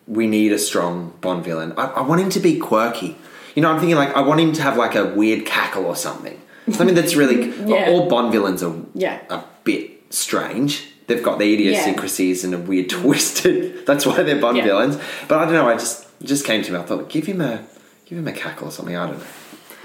we 0.06 0.26
need 0.26 0.52
a 0.52 0.58
strong 0.58 1.12
Bond 1.20 1.44
villain. 1.44 1.74
I, 1.76 1.86
I 1.86 2.00
want 2.02 2.20
him 2.22 2.30
to 2.30 2.40
be 2.40 2.58
quirky. 2.58 3.16
You 3.54 3.62
know, 3.62 3.70
I'm 3.70 3.78
thinking 3.78 3.96
like 3.96 4.14
I 4.16 4.20
want 4.22 4.40
him 4.40 4.52
to 4.54 4.62
have 4.62 4.76
like 4.78 4.94
a 4.94 5.04
weird 5.04 5.44
cackle 5.44 5.84
or 5.84 5.96
something. 5.96 6.40
Something 6.70 6.94
that's 6.94 7.14
really 7.14 7.50
Yeah. 7.66 7.90
all 7.90 8.08
Bond 8.08 8.32
villains 8.32 8.62
are 8.62 8.74
Yeah. 8.94 9.20
a 9.28 9.44
bit 9.64 9.90
strange. 10.14 10.86
They've 11.06 11.22
got 11.22 11.38
their 11.38 11.48
idiosyncrasies 11.48 12.42
and 12.44 12.54
a 12.54 12.58
weird 12.58 12.88
twisted. 12.98 13.86
That's 13.86 14.04
why 14.06 14.22
they're 14.22 14.40
Bond 14.40 14.56
Yeah. 14.56 14.64
villains. 14.64 14.98
But 15.28 15.38
I 15.38 15.44
don't 15.44 15.54
know. 15.54 15.68
I 15.68 15.74
just 15.74 16.06
it 16.20 16.26
just 16.26 16.44
came 16.44 16.62
to 16.62 16.72
me. 16.72 16.78
I 16.78 16.82
thought, 16.82 17.08
give 17.08 17.26
him 17.26 17.40
a 17.40 17.64
give 18.06 18.18
him 18.18 18.26
a 18.28 18.32
cackle 18.32 18.68
or 18.68 18.70
something. 18.70 18.96
I 18.96 19.06
don't 19.06 19.18
know. 19.18 19.24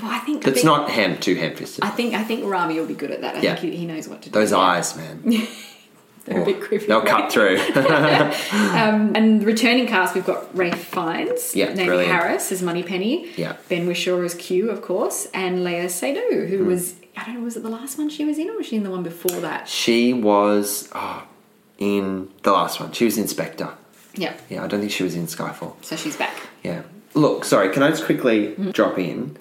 Well, 0.01 0.12
I 0.12 0.19
think 0.19 0.47
I 0.47 0.49
That's 0.49 0.63
not 0.63 0.89
ham 0.89 1.17
too 1.19 1.36
ham 1.36 1.55
fisted. 1.55 1.84
I 1.84 1.89
think 1.89 2.13
I 2.15 2.23
think 2.23 2.45
Rami 2.45 2.79
will 2.79 2.88
be 2.88 2.95
good 2.95 3.12
at 3.12 3.21
that. 3.21 3.36
I 3.36 3.41
Yeah. 3.41 3.55
think 3.55 3.73
he, 3.73 3.79
he 3.81 3.86
knows 3.86 4.07
what 4.07 4.21
to 4.23 4.29
do. 4.29 4.34
Those 4.39 4.51
Yeah. 4.51 4.57
eyes, 4.57 4.95
man. 4.97 5.21
They're 6.25 6.41
a 6.43 6.45
bit 6.45 6.62
creepy. 6.62 6.86
They'll 6.86 7.01
cut 7.01 7.31
through. 7.31 7.57
Um, 8.71 9.13
and 9.15 9.41
the 9.41 9.45
returning 9.45 9.88
cast, 9.88 10.13
we've 10.15 10.25
got 10.25 10.55
Ralph 10.55 10.79
Fiennes, 10.84 11.55
Yeah, 11.55 11.73
Naomi. 11.73 12.05
Harris 12.05 12.51
as 12.51 12.62
Moneypenny, 12.62 13.29
Yeah. 13.36 13.55
Ben 13.69 13.88
Whishaw 13.88 14.23
as 14.23 14.34
Q, 14.36 14.69
of 14.69 14.81
course, 14.81 15.27
and 15.34 15.60
Léa 15.60 15.86
Seydoux, 15.86 16.47
who 16.47 16.65
was 16.65 16.93
I 17.17 17.26
don't 17.26 17.36
know, 17.36 17.41
was 17.41 17.58
it 17.58 17.63
the 17.63 17.69
last 17.69 17.97
one 17.97 18.10
she 18.10 18.26
was 18.26 18.38
in, 18.38 18.50
or 18.50 18.58
was 18.58 18.67
she 18.67 18.78
in 18.78 18.84
the 18.84 18.89
one 18.89 19.04
before 19.04 19.39
that? 19.41 19.67
she 19.67 20.13
was 20.13 20.89
oh, 20.93 21.24
in 21.78 22.30
the 22.43 22.52
last 22.52 22.80
one. 22.80 22.91
She 22.91 23.06
was 23.06 23.17
Inspector. 23.17 23.69
Yeah, 24.15 24.34
Yeah, 24.50 24.63
I 24.63 24.67
don't 24.67 24.82
think 24.82 24.91
she 24.91 25.04
was 25.04 25.15
in 25.15 25.28
Skyfall. 25.28 25.84
so 25.84 25.95
she's 25.95 26.17
back. 26.17 26.36
Yeah. 26.63 26.84
Look, 27.13 27.45
sorry, 27.45 27.74
can 27.74 27.84
I 27.84 27.89
just 27.89 28.06
quickly 28.06 28.56
drop 28.71 28.97
in? 28.97 29.38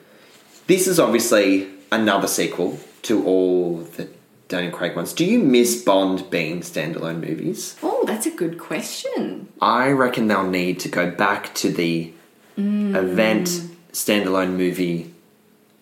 This 0.66 0.86
is 0.86 1.00
obviously 1.00 1.68
another 1.90 2.26
sequel 2.26 2.78
to 3.02 3.24
all 3.24 3.78
the 3.78 4.08
Daniel 4.48 4.72
Craig 4.72 4.96
ones. 4.96 5.12
Do 5.12 5.24
you 5.24 5.38
miss 5.38 5.82
Bond 5.82 6.28
being 6.30 6.60
standalone 6.60 7.20
movies? 7.20 7.76
Oh, 7.82 8.04
that's 8.06 8.26
a 8.26 8.30
good 8.30 8.58
question. 8.58 9.48
I 9.60 9.90
reckon 9.90 10.28
they'll 10.28 10.48
need 10.48 10.80
to 10.80 10.88
go 10.88 11.10
back 11.10 11.54
to 11.56 11.72
the 11.72 12.12
mm. 12.58 12.94
event 12.94 13.48
standalone 13.92 14.56
movie 14.56 15.14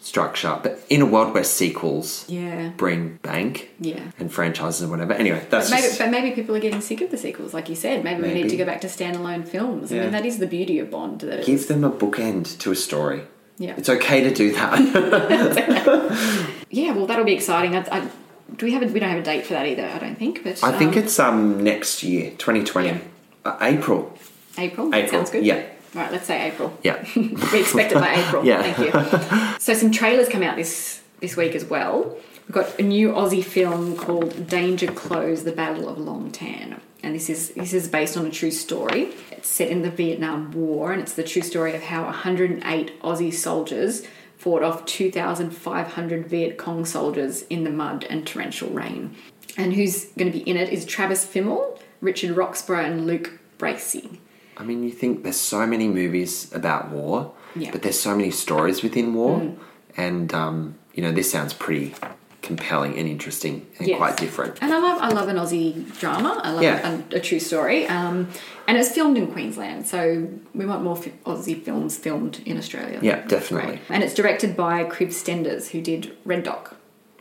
structure, 0.00 0.58
but 0.62 0.78
in 0.88 1.00
a 1.02 1.06
world 1.06 1.34
where 1.34 1.44
sequels 1.44 2.24
Yeah. 2.28 2.70
bring 2.76 3.18
bank 3.22 3.70
Yeah. 3.80 3.98
and 4.18 4.32
franchises 4.32 4.80
and 4.82 4.90
whatever. 4.90 5.12
Anyway, 5.12 5.42
that's 5.50 5.70
Maybe, 5.70 5.82
just, 5.82 5.98
but 5.98 6.11
maybe 6.11 6.30
people 6.30 6.54
are 6.56 6.61
getting 6.61 6.80
sick 6.80 7.00
of 7.00 7.11
the 7.11 7.16
sequels, 7.18 7.52
like 7.52 7.68
you 7.68 7.74
said. 7.74 8.04
Maybe, 8.04 8.22
we 8.22 8.32
need 8.32 8.48
to 8.50 8.56
go 8.56 8.64
back 8.64 8.80
to 8.82 8.87
standalone 8.87 9.46
films. 9.46 9.92
I 9.92 9.98
mean, 9.98 10.12
that 10.12 10.24
is 10.24 10.38
the 10.38 10.46
beauty 10.46 10.78
of 10.78 10.90
Bond. 10.90 11.20
That 11.22 11.44
give 11.44 11.66
them 11.68 11.84
a 11.84 11.90
bookend 11.90 12.58
to 12.61 12.70
a 12.70 12.76
story. 12.76 13.22
yeah, 13.58 13.74
It's 13.76 13.88
okay 13.88 14.22
to 14.22 14.32
do 14.32 14.52
that. 14.52 14.78
yeah. 16.70 16.92
Well, 16.92 17.06
that'll 17.06 17.24
be 17.24 17.34
exciting. 17.34 17.74
I, 17.74 17.80
I, 17.90 18.08
do 18.56 18.66
we 18.66 18.72
have? 18.72 18.82
A, 18.82 18.87
we 18.87 19.00
don't 19.00 19.11
have 19.11 19.18
a 19.18 19.22
date 19.22 19.44
for 19.46 19.54
that 19.54 19.66
either. 19.66 19.84
I 19.87 19.98
don't 19.98 20.16
think. 20.16 20.42
But 20.44 20.62
I 20.64 20.72
think 20.78 20.92
um, 20.92 20.98
it's 21.02 21.18
um 21.18 21.62
next 21.64 22.02
year, 22.02 22.30
2020. 22.38 22.88
Yeah. 22.88 22.98
Uh, 23.44 23.56
April. 23.61 24.16
April. 24.56 24.94
April, 24.94 25.11
Sounds 25.20 25.30
good. 25.30 25.44
yeah. 25.44 25.62
All 25.98 26.04
right, 26.04 26.12
let's 26.12 26.28
say 26.28 26.46
April. 26.46 26.78
Yeah. 26.84 27.04
we 27.16 27.58
expect 27.58 27.90
it 27.90 27.96
by 27.96 28.14
April. 28.14 28.44
Yeah. 28.44 28.62
Thank 28.62 28.78
you. 28.78 29.58
So 29.58 29.74
some 29.74 29.90
trailers 29.90 30.28
come 30.28 30.44
out 30.44 30.54
this 30.54 31.02
this 31.18 31.37
week 31.37 31.56
as 31.56 31.64
well. 31.64 32.16
We've 32.46 32.54
got 32.54 32.78
a 32.78 32.82
new 32.84 33.08
Aussie 33.08 33.44
film 33.44 33.96
called 33.96 34.46
Danger 34.46 34.92
Close: 34.92 35.42
The 35.42 35.50
Battle 35.50 35.88
of 35.88 35.98
Long 35.98 36.30
Tan. 36.30 36.80
And 37.02 37.16
this 37.16 37.28
is 37.28 37.50
this 37.50 37.72
is 37.72 37.88
based 37.88 38.16
on 38.16 38.26
a 38.26 38.30
true 38.30 38.52
story. 38.52 39.12
It's 39.32 39.48
set 39.48 39.70
in 39.70 39.82
the 39.82 39.90
Vietnam 39.90 40.52
War 40.52 40.92
and 40.92 41.02
it's 41.02 41.14
the 41.14 41.24
true 41.24 41.42
story 41.42 41.74
of 41.74 41.82
how 41.82 42.04
108 42.04 43.02
Aussie 43.02 43.34
soldiers 43.34 44.06
fought 44.37 44.62
off 44.62 44.84
2,500 44.84 46.26
Viet 46.28 46.58
Cong 46.58 46.84
soldiers 46.84 47.42
in 47.50 47.64
the 47.64 47.70
mud 47.70 48.06
and 48.08 48.24
torrential 48.24 48.70
rain. 48.70 49.16
And 49.56 49.74
who's 49.74 50.04
going 50.16 50.30
to 50.30 50.38
be 50.38 50.48
in 50.48 50.56
it 50.56 50.68
is 50.68 50.84
Travis 50.84 51.26
Fimmel, 51.26 51.80
Richard 52.00 52.37
Roxburgh, 52.37 52.84
and 52.87 53.04
Luke 53.04 53.40
Bracey. 53.58 54.18
I 54.59 54.64
mean, 54.64 54.83
you 54.83 54.90
think 54.90 55.23
there's 55.23 55.37
so 55.37 55.66
many 55.66 55.88
movies 55.88 56.53
about 56.53 56.90
war, 56.90 57.33
Yeah. 57.55 57.68
Mm. 57.68 57.73
but 57.73 57.83
there's 57.83 57.99
so 58.01 58.14
many 58.16 58.31
stories 58.31 58.83
within 58.83 59.14
war, 59.14 59.55
and 59.97 60.33
um, 60.35 60.75
you 60.94 61.03
know, 61.03 61.12
this 61.12 61.31
sounds 61.31 61.53
pretty 61.55 61.94
compelling 62.42 62.97
and 62.99 63.07
interesting 63.09 63.66
and 63.79 63.88
Yes. 63.88 63.99
quite 63.99 64.16
different. 64.16 64.59
And 64.62 64.73
I 64.73 64.79
love 64.79 64.99
I 65.03 65.09
love 65.18 65.29
an 65.29 65.37
Aussie 65.37 65.73
drama. 66.01 66.40
I 66.42 66.51
love 66.53 66.62
Yeah. 66.62 66.97
a, 67.12 67.16
a 67.16 67.21
true 67.21 67.40
story. 67.40 67.87
Um, 67.87 68.29
and 68.66 68.77
it's 68.79 68.90
filmed 68.90 69.16
in 69.18 69.27
Queensland, 69.29 69.87
so 69.87 70.29
we 70.55 70.64
want 70.66 70.83
more 70.83 70.97
fi- 70.97 71.12
Aussie 71.27 71.61
films 71.62 71.97
filmed 71.97 72.40
in 72.47 72.57
Australia. 72.59 72.99
Yeah, 73.03 73.21
definitely. 73.27 73.81
And 73.88 74.03
it's 74.05 74.14
directed 74.14 74.57
by 74.57 74.85
Kriv 74.85 75.12
Stenders, 75.12 75.71
who 75.71 75.81
did 75.81 76.16
Red 76.25 76.42
Dog. 76.44 76.75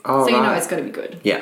Oh, 0.06 0.24
so 0.26 0.30
you 0.36 0.42
know 0.42 0.54
it's 0.54 0.68
got 0.68 0.78
to 0.78 0.84
be 0.84 0.90
good. 1.02 1.20
Yeah, 1.24 1.42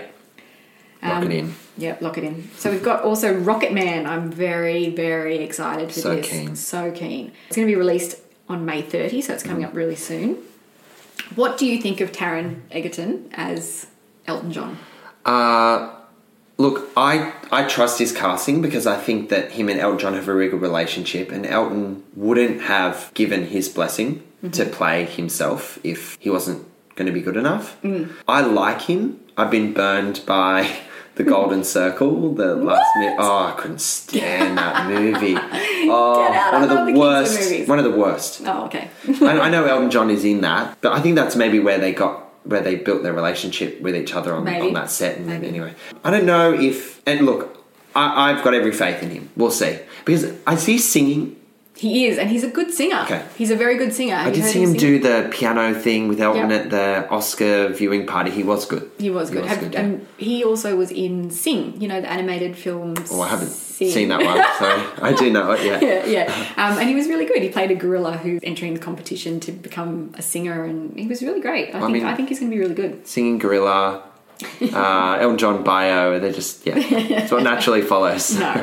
lock 1.08 1.24
Um, 1.24 1.32
it 1.32 1.36
in. 1.38 1.56
Yeah, 1.78 1.98
lock 2.02 2.18
it 2.18 2.24
in. 2.24 2.50
So 2.58 2.72
we've 2.72 2.84
got 2.84 3.04
also 3.04 3.34
Rocket 3.34 3.74
Man. 3.74 4.06
I'm 4.06 4.32
very, 4.32 4.90
very 4.90 5.38
excited 5.38 5.92
for 5.92 6.00
So 6.00 6.16
this. 6.16 6.30
keen. 6.30 6.56
So 6.56 6.92
keen. 6.92 7.32
It's 7.48 7.56
going 7.56 7.68
to 7.68 7.72
be 7.72 7.78
released 7.78 8.18
on 8.48 8.66
May 8.66 8.82
30, 8.82 9.22
so 9.22 9.34
it's 9.34 9.44
coming 9.44 9.64
Mm. 9.64 9.68
up 9.70 9.76
really 9.76 9.96
soon. 9.96 10.38
What 11.36 11.58
do 11.58 11.66
you 11.66 11.82
think 11.82 12.02
of 12.02 12.12
Taron 12.12 12.60
Egerton 12.72 13.30
as 13.34 13.88
Elton 14.28 14.52
John? 14.52 14.78
Uh, 15.26 15.90
look, 16.58 16.90
I 16.96 17.34
I 17.52 17.64
trust 17.68 18.00
his 18.00 18.12
casting 18.12 18.62
because 18.62 18.86
I 18.86 18.96
think 18.98 19.30
that 19.30 19.54
him 19.54 19.68
and 19.70 19.80
Elton 19.80 20.00
John 20.00 20.14
have 20.14 20.28
a 20.28 20.34
really 20.34 20.50
good 20.52 20.62
relationship, 20.62 21.32
and 21.32 21.46
Elton 21.46 22.04
wouldn't 22.16 22.62
have 22.64 23.12
given 23.16 23.48
his 23.48 23.68
blessing 23.70 24.22
to 24.52 24.66
play 24.66 25.06
himself 25.06 25.80
if 25.84 26.16
he 26.20 26.30
wasn't 26.30 26.64
going 26.96 27.08
to 27.08 27.12
be 27.12 27.22
good 27.22 27.36
enough. 27.38 27.78
I 28.28 28.42
like 28.42 28.84
him. 28.84 29.20
I've 29.36 29.50
been 29.50 29.74
burned 29.74 30.22
by 30.28 30.70
the 31.16 31.24
Golden 31.24 31.64
Circle, 31.64 32.34
the 32.36 32.56
last 32.56 32.96
minute. 32.98 33.16
Oh, 33.20 33.46
I 33.46 33.52
couldn't 33.60 33.80
stand 33.82 34.58
that 34.58 34.88
movie. 34.90 35.36
Oh, 35.38 36.28
Get 36.28 36.36
out, 36.38 36.54
I 36.54 36.60
one 36.60 36.64
of 36.64 36.70
love 36.70 36.70
the 36.70 36.76
the 36.76 36.86
Kingsman 36.86 37.00
worst. 37.00 37.40
movies. 37.52 37.68
One 37.68 37.80
of 37.80 37.86
the 37.86 37.92
worst. 37.98 38.42
Oh, 38.46 38.66
okay. 38.66 38.90
I, 39.22 39.40
I 39.42 39.50
know 39.50 39.66
Elton 39.66 39.90
John 39.92 40.10
is 40.10 40.26
in 40.26 40.42
that, 40.42 40.78
but 40.82 40.92
I 40.94 41.00
think 41.02 41.16
that's 41.16 41.36
maybe 41.36 41.60
where 41.60 41.78
they 41.80 41.94
got 41.94 42.22
where 42.44 42.62
they 42.62 42.76
built 42.76 43.02
their 43.02 43.14
relationship 43.14 43.82
with 43.82 43.96
each 43.96 44.14
other 44.14 44.36
on, 44.36 44.44
Maybe. 44.44 44.68
on 44.68 44.74
that 44.74 44.92
set. 44.92 45.18
And 45.18 45.26
Maybe. 45.26 45.48
anyway, 45.48 45.74
I 46.04 46.12
don't 46.12 46.26
know 46.28 46.54
if 46.54 47.02
and 47.08 47.26
look, 47.26 47.64
I, 47.96 48.30
I've 48.32 48.44
got 48.44 48.54
every 48.54 48.72
faith 48.72 49.02
in 49.02 49.10
him. 49.10 49.30
We'll 49.36 49.50
see 49.52 49.80
because 50.06 50.32
I 50.46 50.56
see 50.56 50.78
singing. 50.78 51.38
He 51.78 52.06
is, 52.08 52.18
and 52.18 52.30
he's 52.30 52.44
a 52.46 52.50
good 52.50 52.72
singer. 52.74 53.02
Okay. 53.04 53.26
He's 53.38 53.52
a 53.52 53.56
very 53.58 53.76
good 53.78 53.94
singer. 53.94 54.16
Have 54.16 54.28
I 54.28 54.32
did 54.32 54.46
see 54.46 54.62
him 54.64 54.70
sing? 54.72 54.80
do 54.80 55.00
the 55.00 55.28
piano 55.30 55.74
thing 55.74 56.08
with 56.08 56.22
Elton 56.22 56.50
Yeah. 56.50 56.56
at 56.56 56.70
the 56.70 57.10
Oscar 57.10 57.68
viewing 57.68 58.06
party. 58.08 58.32
He 58.32 58.44
was 58.44 58.66
good. 58.66 58.90
He 58.98 59.10
was 59.10 59.30
good. 59.30 59.46
Have- 59.46 59.74
yeah. 59.74 59.82
and 59.82 60.08
he 60.18 60.44
also 60.46 60.78
was 60.78 60.90
in 60.92 61.30
Sing, 61.32 61.80
you 61.82 61.90
know, 61.90 62.00
the 62.00 62.10
animated 62.10 62.56
film. 62.58 62.96
Oh, 63.12 63.20
I 63.22 63.28
haven't 63.28 63.50
Sing. 63.50 63.92
seen 63.92 64.08
that 64.08 64.24
one. 64.24 64.42
Sorry, 64.58 64.82
I 65.02 65.14
do 65.14 65.30
know 65.30 65.52
it. 65.52 65.66
Yeah. 65.66 65.80
yeah, 66.06 66.06
yeah. 66.06 66.54
Um, 66.56 66.80
and 66.80 66.88
he 66.88 66.96
was 66.96 67.08
really 67.10 67.26
good. 67.26 67.42
He 67.44 67.50
played 67.50 67.72
a 67.72 67.76
gorilla 67.76 68.14
who's 68.18 68.40
entering 68.44 68.74
the 68.74 68.80
competition 68.80 69.42
to 69.42 69.52
become 69.52 70.14
a 70.18 70.22
singer, 70.22 70.64
and 70.64 70.98
he 70.98 71.08
was 71.08 71.22
really 71.22 71.42
great. 71.42 71.76
I, 71.76 71.80
think 71.82 71.92
mean- 71.92 72.06
I 72.06 72.16
think 72.16 72.30
he's 72.30 72.40
going 72.40 72.52
to 72.52 72.56
be 72.56 72.62
really 72.62 72.76
good. 72.76 73.06
Singing 73.06 73.38
gorilla, 73.38 74.02
uh, 74.62 75.18
Elton 75.20 75.38
John 75.38 75.64
bio. 75.66 76.20
They're 76.22 76.32
just 76.32 76.66
yeah. 76.66 76.76
It's 77.24 77.32
what 77.34 77.44
naturally 77.44 77.82
follows. 77.82 78.40
No, 78.40 78.54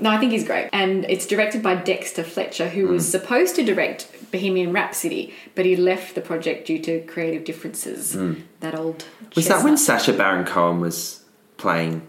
no, 0.00 0.10
I 0.10 0.18
think 0.18 0.32
he's 0.32 0.44
great. 0.46 0.68
And 0.72 1.04
it's 1.08 1.26
directed 1.26 1.62
by 1.62 1.74
Dexter 1.74 2.22
Fletcher, 2.24 2.68
who 2.68 2.88
was 2.88 3.06
Mm. 3.06 3.10
supposed 3.10 3.56
to 3.56 3.64
direct 3.64 4.06
Bohemian 4.32 4.72
Rhapsody, 4.72 5.34
but 5.54 5.64
he 5.66 5.76
left 5.76 6.14
the 6.14 6.20
project 6.20 6.66
due 6.66 6.78
to 6.80 7.00
creative 7.02 7.44
differences. 7.44 8.16
That 8.60 8.74
old. 8.78 9.04
Mm. 9.30 9.36
Was 9.36 9.48
that 9.48 9.64
when 9.64 9.76
Sacha 9.76 10.12
Baron 10.12 10.44
Cohen 10.44 10.80
was 10.80 11.20
playing 11.56 12.02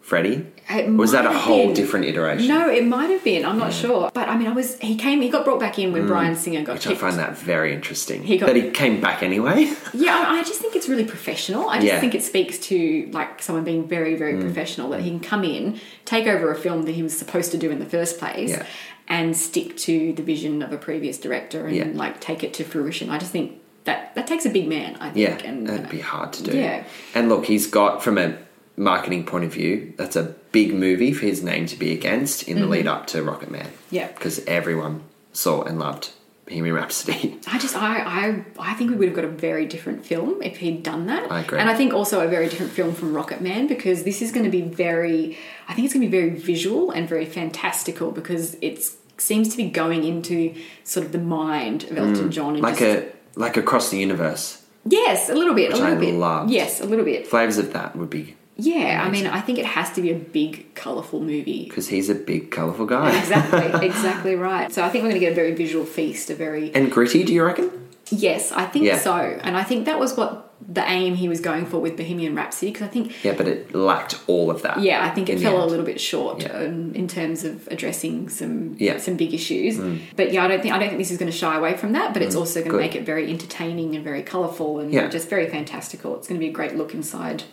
Freddie? 0.00 0.46
It 0.72 0.88
was 0.90 1.12
that 1.12 1.26
a 1.26 1.32
whole 1.32 1.66
been. 1.66 1.74
different 1.74 2.06
iteration? 2.06 2.48
No, 2.48 2.68
it 2.70 2.86
might 2.86 3.10
have 3.10 3.24
been. 3.24 3.44
I'm 3.44 3.58
not 3.58 3.72
sure. 3.72 4.10
But 4.14 4.28
I 4.28 4.36
mean, 4.38 4.46
I 4.46 4.52
was. 4.52 4.78
He 4.78 4.96
came. 4.96 5.20
He 5.20 5.28
got 5.28 5.44
brought 5.44 5.58
back 5.60 5.78
in 5.78 5.92
when 5.92 6.06
Bryan 6.06 6.36
Singer 6.36 6.62
got 6.62 6.72
Mm. 6.72 6.74
Which 6.74 6.86
I 6.86 6.94
find 6.94 7.18
that 7.18 7.36
very 7.36 7.74
interesting. 7.74 8.22
He 8.22 8.38
got- 8.38 8.46
that 8.46 8.56
he 8.56 8.70
came 8.70 9.00
back 9.00 9.22
anyway. 9.22 9.72
Yeah, 9.92 10.24
I 10.28 10.38
I 10.40 10.42
just 10.44 10.60
think 10.60 10.76
it's 10.76 10.88
really 10.88 11.04
professional. 11.04 11.68
I 11.68 11.76
just 11.76 11.86
Yeah. 11.86 11.96
Mm. 11.96 12.00
think 12.00 12.14
it 12.14 12.22
speaks 12.22 12.58
to 12.68 13.08
like 13.12 13.42
someone 13.42 13.64
being 13.64 13.86
very, 13.88 14.14
very 14.16 14.40
professional 14.40 14.88
that 14.90 15.00
he 15.00 15.10
can 15.10 15.20
come 15.20 15.44
in, 15.44 15.80
take 16.04 16.26
over 16.26 16.50
a 16.50 16.56
film 16.56 16.82
that 16.84 16.92
he 16.92 17.02
was 17.02 17.16
supposed 17.18 17.50
to 17.52 17.58
do 17.58 17.70
in 17.70 17.78
the 17.80 17.86
first 17.86 18.18
place, 18.18 18.50
Yeah. 18.50 18.64
and 19.08 19.36
stick 19.36 19.76
to 19.78 20.12
the 20.12 20.22
vision 20.22 20.62
of 20.62 20.72
a 20.72 20.78
previous 20.78 21.18
director 21.18 21.66
and 21.66 21.76
Yeah. 21.76 21.86
like 21.94 22.20
take 22.20 22.42
it 22.44 22.54
to 22.54 22.64
fruition. 22.64 23.10
I 23.10 23.18
just 23.18 23.32
think 23.32 23.52
that 23.84 24.14
that 24.14 24.26
takes 24.26 24.46
a 24.46 24.50
big 24.50 24.68
man. 24.68 24.96
I 25.00 25.10
think. 25.10 25.42
yeah, 25.42 25.48
and 25.48 25.66
that'd 25.66 25.88
be 25.90 26.00
hard 26.00 26.32
to 26.34 26.42
do. 26.44 26.56
Yeah. 26.56 26.84
And 27.14 27.28
look, 27.28 27.46
he's 27.46 27.66
got 27.66 28.02
from 28.04 28.16
a 28.18 28.34
marketing 28.80 29.24
point 29.26 29.44
of 29.44 29.52
view, 29.52 29.92
that's 29.96 30.16
a 30.16 30.34
big 30.52 30.74
movie 30.74 31.12
for 31.12 31.26
his 31.26 31.42
name 31.42 31.66
to 31.66 31.76
be 31.76 31.92
against 31.92 32.44
in 32.48 32.60
the 32.60 32.66
lead 32.66 32.86
up 32.86 33.06
to 33.08 33.22
Rocket 33.22 33.50
Man. 33.50 33.66
Mm-hmm. 33.66 33.94
Yeah. 33.94 34.08
because 34.08 34.42
everyone 34.46 35.02
saw 35.32 35.62
and 35.62 35.78
loved 35.78 36.10
Bohemian 36.46 36.74
Rhapsody. 36.74 37.38
I 37.46 37.58
just 37.58 37.76
I, 37.76 37.98
I 38.00 38.44
I 38.58 38.74
think 38.74 38.90
we 38.90 38.96
would 38.96 39.08
have 39.08 39.14
got 39.16 39.24
a 39.24 39.28
very 39.28 39.66
different 39.66 40.04
film 40.04 40.42
if 40.42 40.56
he'd 40.56 40.82
done 40.82 41.06
that. 41.06 41.30
I 41.30 41.40
agree. 41.40 41.58
And 41.60 41.68
I 41.70 41.74
think 41.76 41.92
also 41.92 42.20
a 42.26 42.28
very 42.28 42.48
different 42.48 42.72
film 42.72 42.94
from 42.94 43.14
Rocket 43.14 43.40
Man 43.40 43.66
because 43.68 44.02
this 44.04 44.22
is 44.22 44.32
going 44.32 44.44
to 44.44 44.50
be 44.50 44.62
very 44.62 45.36
I 45.68 45.74
think 45.74 45.84
it's 45.84 45.94
going 45.94 46.04
to 46.04 46.10
be 46.10 46.18
very 46.20 46.30
visual 46.38 46.90
and 46.90 47.08
very 47.08 47.26
fantastical 47.26 48.10
because 48.10 48.54
it 48.62 48.82
seems 49.18 49.48
to 49.50 49.56
be 49.56 49.68
going 49.70 50.02
into 50.04 50.54
sort 50.82 51.04
of 51.06 51.12
the 51.12 51.18
mind 51.18 51.84
of 51.84 51.98
Elton 51.98 52.30
John 52.32 52.54
and 52.54 52.60
Mm. 52.64 52.68
like 52.70 52.78
just, 52.78 53.04
a 53.04 53.12
like 53.38 53.56
across 53.56 53.90
the 53.90 53.98
universe. 53.98 54.62
yes, 54.86 55.28
a 55.28 55.34
little 55.34 55.54
bit, 55.54 55.72
a 55.72 55.76
little 55.76 55.96
I 55.96 56.00
bit. 56.00 56.14
loved. 56.14 56.50
Yes, 56.50 56.80
a 56.80 56.86
little 56.86 57.04
bit. 57.04 57.26
Flavors 57.28 57.58
of 57.58 57.72
that 57.74 57.94
would 57.94 58.08
be 58.10 58.34
Yeah, 58.60 59.02
I 59.04 59.10
mean, 59.10 59.26
I 59.26 59.40
think 59.40 59.58
it 59.58 59.66
has 59.66 59.90
to 59.92 60.02
be 60.02 60.10
a 60.10 60.14
big, 60.14 60.74
colourful 60.74 61.20
movie. 61.20 61.64
because 61.64 61.88
he's 61.88 62.08
a 62.10 62.14
big, 62.14 62.50
colourful 62.50 62.86
guy. 62.86 63.18
Exactly, 63.18 63.86
exactly 63.88 64.34
right. 64.34 64.72
So 64.72 64.82
I 64.84 64.88
think 64.90 65.02
we're 65.04 65.10
going 65.10 65.20
to 65.20 65.26
get 65.26 65.32
a 65.32 65.34
very 65.36 65.54
visual 65.54 65.84
feast, 65.84 66.30
a 66.30 66.34
very 66.34 66.74
And 66.74 66.90
gritty, 66.90 67.24
do 67.24 67.32
you 67.32 67.44
reckon? 67.44 67.70
Yes, 68.10 68.52
I 68.52 68.64
think 68.66 68.84
Yeah. 68.84 68.98
so. 68.98 69.14
And 69.14 69.56
I 69.56 69.62
think 69.62 69.86
that 69.86 69.98
was 69.98 70.16
what 70.16 70.46
the 70.68 70.84
aim 70.90 71.14
he 71.14 71.26
was 71.28 71.40
going 71.40 71.64
for 71.64 71.78
with 71.78 71.96
Bohemian 71.96 72.34
Rhapsody 72.34 72.70
because 72.70 72.86
I 72.86 72.90
think 72.90 73.24
Yeah, 73.24 73.32
but 73.34 73.48
it 73.48 73.74
lacked 73.74 74.18
all 74.26 74.50
of 74.50 74.60
that. 74.62 74.80
yeah, 74.80 75.02
I 75.04 75.08
think 75.10 75.30
it 75.30 75.40
fell 75.40 75.64
a 75.64 75.66
little 75.66 75.86
bit 75.86 75.98
short 76.00 76.42
Yeah. 76.42 76.52
um, 76.52 76.92
in 76.94 77.08
terms 77.08 77.44
of 77.44 77.66
addressing 77.70 78.28
some 78.28 78.74
Yeah. 78.78 78.96
Mm. 78.96 79.00
some 79.00 79.14
big 79.16 79.32
issues. 79.32 79.78
But 80.16 80.32
yeah, 80.32 80.44
I 80.44 80.48
don't 80.48 80.60
think 80.60 80.74
I 80.74 80.78
don't 80.78 80.88
think 80.88 80.98
this 80.98 81.10
is 81.10 81.18
going 81.18 81.30
to 81.32 81.36
shy 81.36 81.56
away 81.56 81.76
from 81.76 81.92
that. 81.92 82.12
But 82.12 82.22
it's 82.22 82.34
also 82.34 82.60
going 82.60 82.72
to 82.72 82.78
make 82.78 82.94
it 82.94 83.04
very 83.06 83.30
entertaining 83.30 83.94
and 83.96 84.04
very 84.04 84.22
colourful 84.22 84.80
and 84.80 84.92
just 85.10 85.30
very 85.30 85.48
fantastical. 85.48 86.16
It's 86.16 86.28
going 86.28 86.38
to 86.38 86.44
be 86.44 86.50
a 86.50 86.52
great 86.52 86.76
look 86.76 86.92
inside 86.94 87.44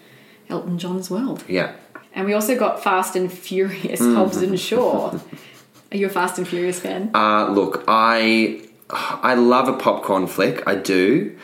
Elton 0.49 0.77
John's 0.77 1.09
world. 1.09 1.43
Yeah. 1.47 1.73
And 2.13 2.25
we 2.25 2.33
also 2.33 2.57
got 2.57 2.81
Fast 2.83 3.15
and 3.15 3.31
Furious, 3.31 3.99
Hobbs 3.99 4.37
and 4.37 4.59
Shaw. 4.59 5.19
Are 5.91 5.97
you 5.97 6.07
a 6.07 6.09
Fast 6.09 6.37
and 6.37 6.47
Furious 6.47 6.79
fan? 6.79 7.11
Uh, 7.13 7.49
look, 7.49 7.83
I 7.87 8.61
I 8.89 9.35
love 9.35 9.67
a 9.67 9.73
popcorn 9.77 10.27
flick. 10.27 10.63
I 10.67 10.75
do, 10.75 11.37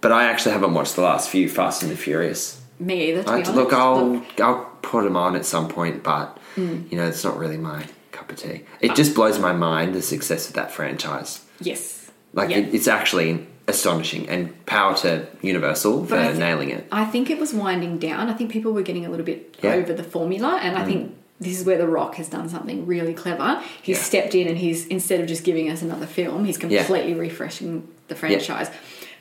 but 0.00 0.12
I 0.12 0.24
actually 0.24 0.52
haven't 0.52 0.74
watched 0.74 0.96
the 0.96 1.02
last 1.02 1.30
few 1.30 1.48
Fast 1.48 1.82
and 1.82 1.90
the 1.90 1.96
Furious. 1.96 2.60
Me 2.78 3.10
either, 3.10 3.28
I, 3.28 3.42
look, 3.50 3.72
I'll 3.72 4.06
Look, 4.16 4.40
I'll 4.40 4.64
put 4.82 5.02
them 5.04 5.16
on 5.16 5.34
at 5.34 5.44
some 5.44 5.68
point, 5.68 6.02
but 6.02 6.36
Mm. 6.56 6.90
you 6.90 6.98
know, 6.98 7.06
it's 7.06 7.22
not 7.24 7.36
really 7.38 7.56
my 7.56 7.84
cup 8.12 8.30
of 8.32 8.36
tea. 8.38 8.62
It 8.80 8.94
just 8.96 9.14
blows 9.14 9.38
my 9.38 9.52
mind 9.52 9.94
the 9.94 10.02
success 10.02 10.48
of 10.48 10.54
that 10.54 10.70
franchise. 10.72 11.44
yes. 11.60 12.10
Like 12.32 12.50
Yeah. 12.50 12.58
it, 12.58 12.74
it's 12.74 12.88
actually 12.88 13.46
astonishing, 13.68 14.28
and 14.28 14.64
power 14.66 14.94
to 14.96 15.26
Universal 15.42 16.04
for 16.06 16.10
But 16.10 16.18
I 16.20 16.32
thi- 16.32 16.38
nailing 16.38 16.70
it. 16.70 16.86
I 16.90 17.04
think 17.04 17.30
it 17.30 17.38
was 17.38 17.52
winding 17.54 17.98
down. 17.98 18.28
I 18.28 18.32
think 18.32 18.50
people 18.50 18.72
were 18.72 18.82
getting 18.82 19.04
a 19.06 19.10
little 19.10 19.26
bit 19.26 19.56
Yeah. 19.62 19.74
Mm. 19.76 19.82
over 19.82 19.92
the 19.92 20.02
formula, 20.02 20.58
and 20.62 20.76
I 20.76 20.84
think 20.84 21.14
this 21.40 21.60
is 21.60 21.64
where 21.66 21.78
The 21.78 21.86
Rock 21.86 22.16
has 22.16 22.28
done 22.28 22.48
something 22.48 22.86
really 22.86 23.14
clever. 23.14 23.60
He's 23.82 23.98
Yeah. 23.98 24.02
stepped 24.02 24.34
in 24.34 24.48
and 24.48 24.58
he's 24.58 24.86
instead 24.88 25.20
of 25.20 25.26
just 25.28 25.44
giving 25.44 25.70
us 25.70 25.82
another 25.82 26.06
film, 26.06 26.44
he's 26.46 26.58
Yeah. 26.62 26.82
completely 26.82 27.14
refreshing 27.14 27.86
the 28.08 28.14
franchise, 28.16 28.70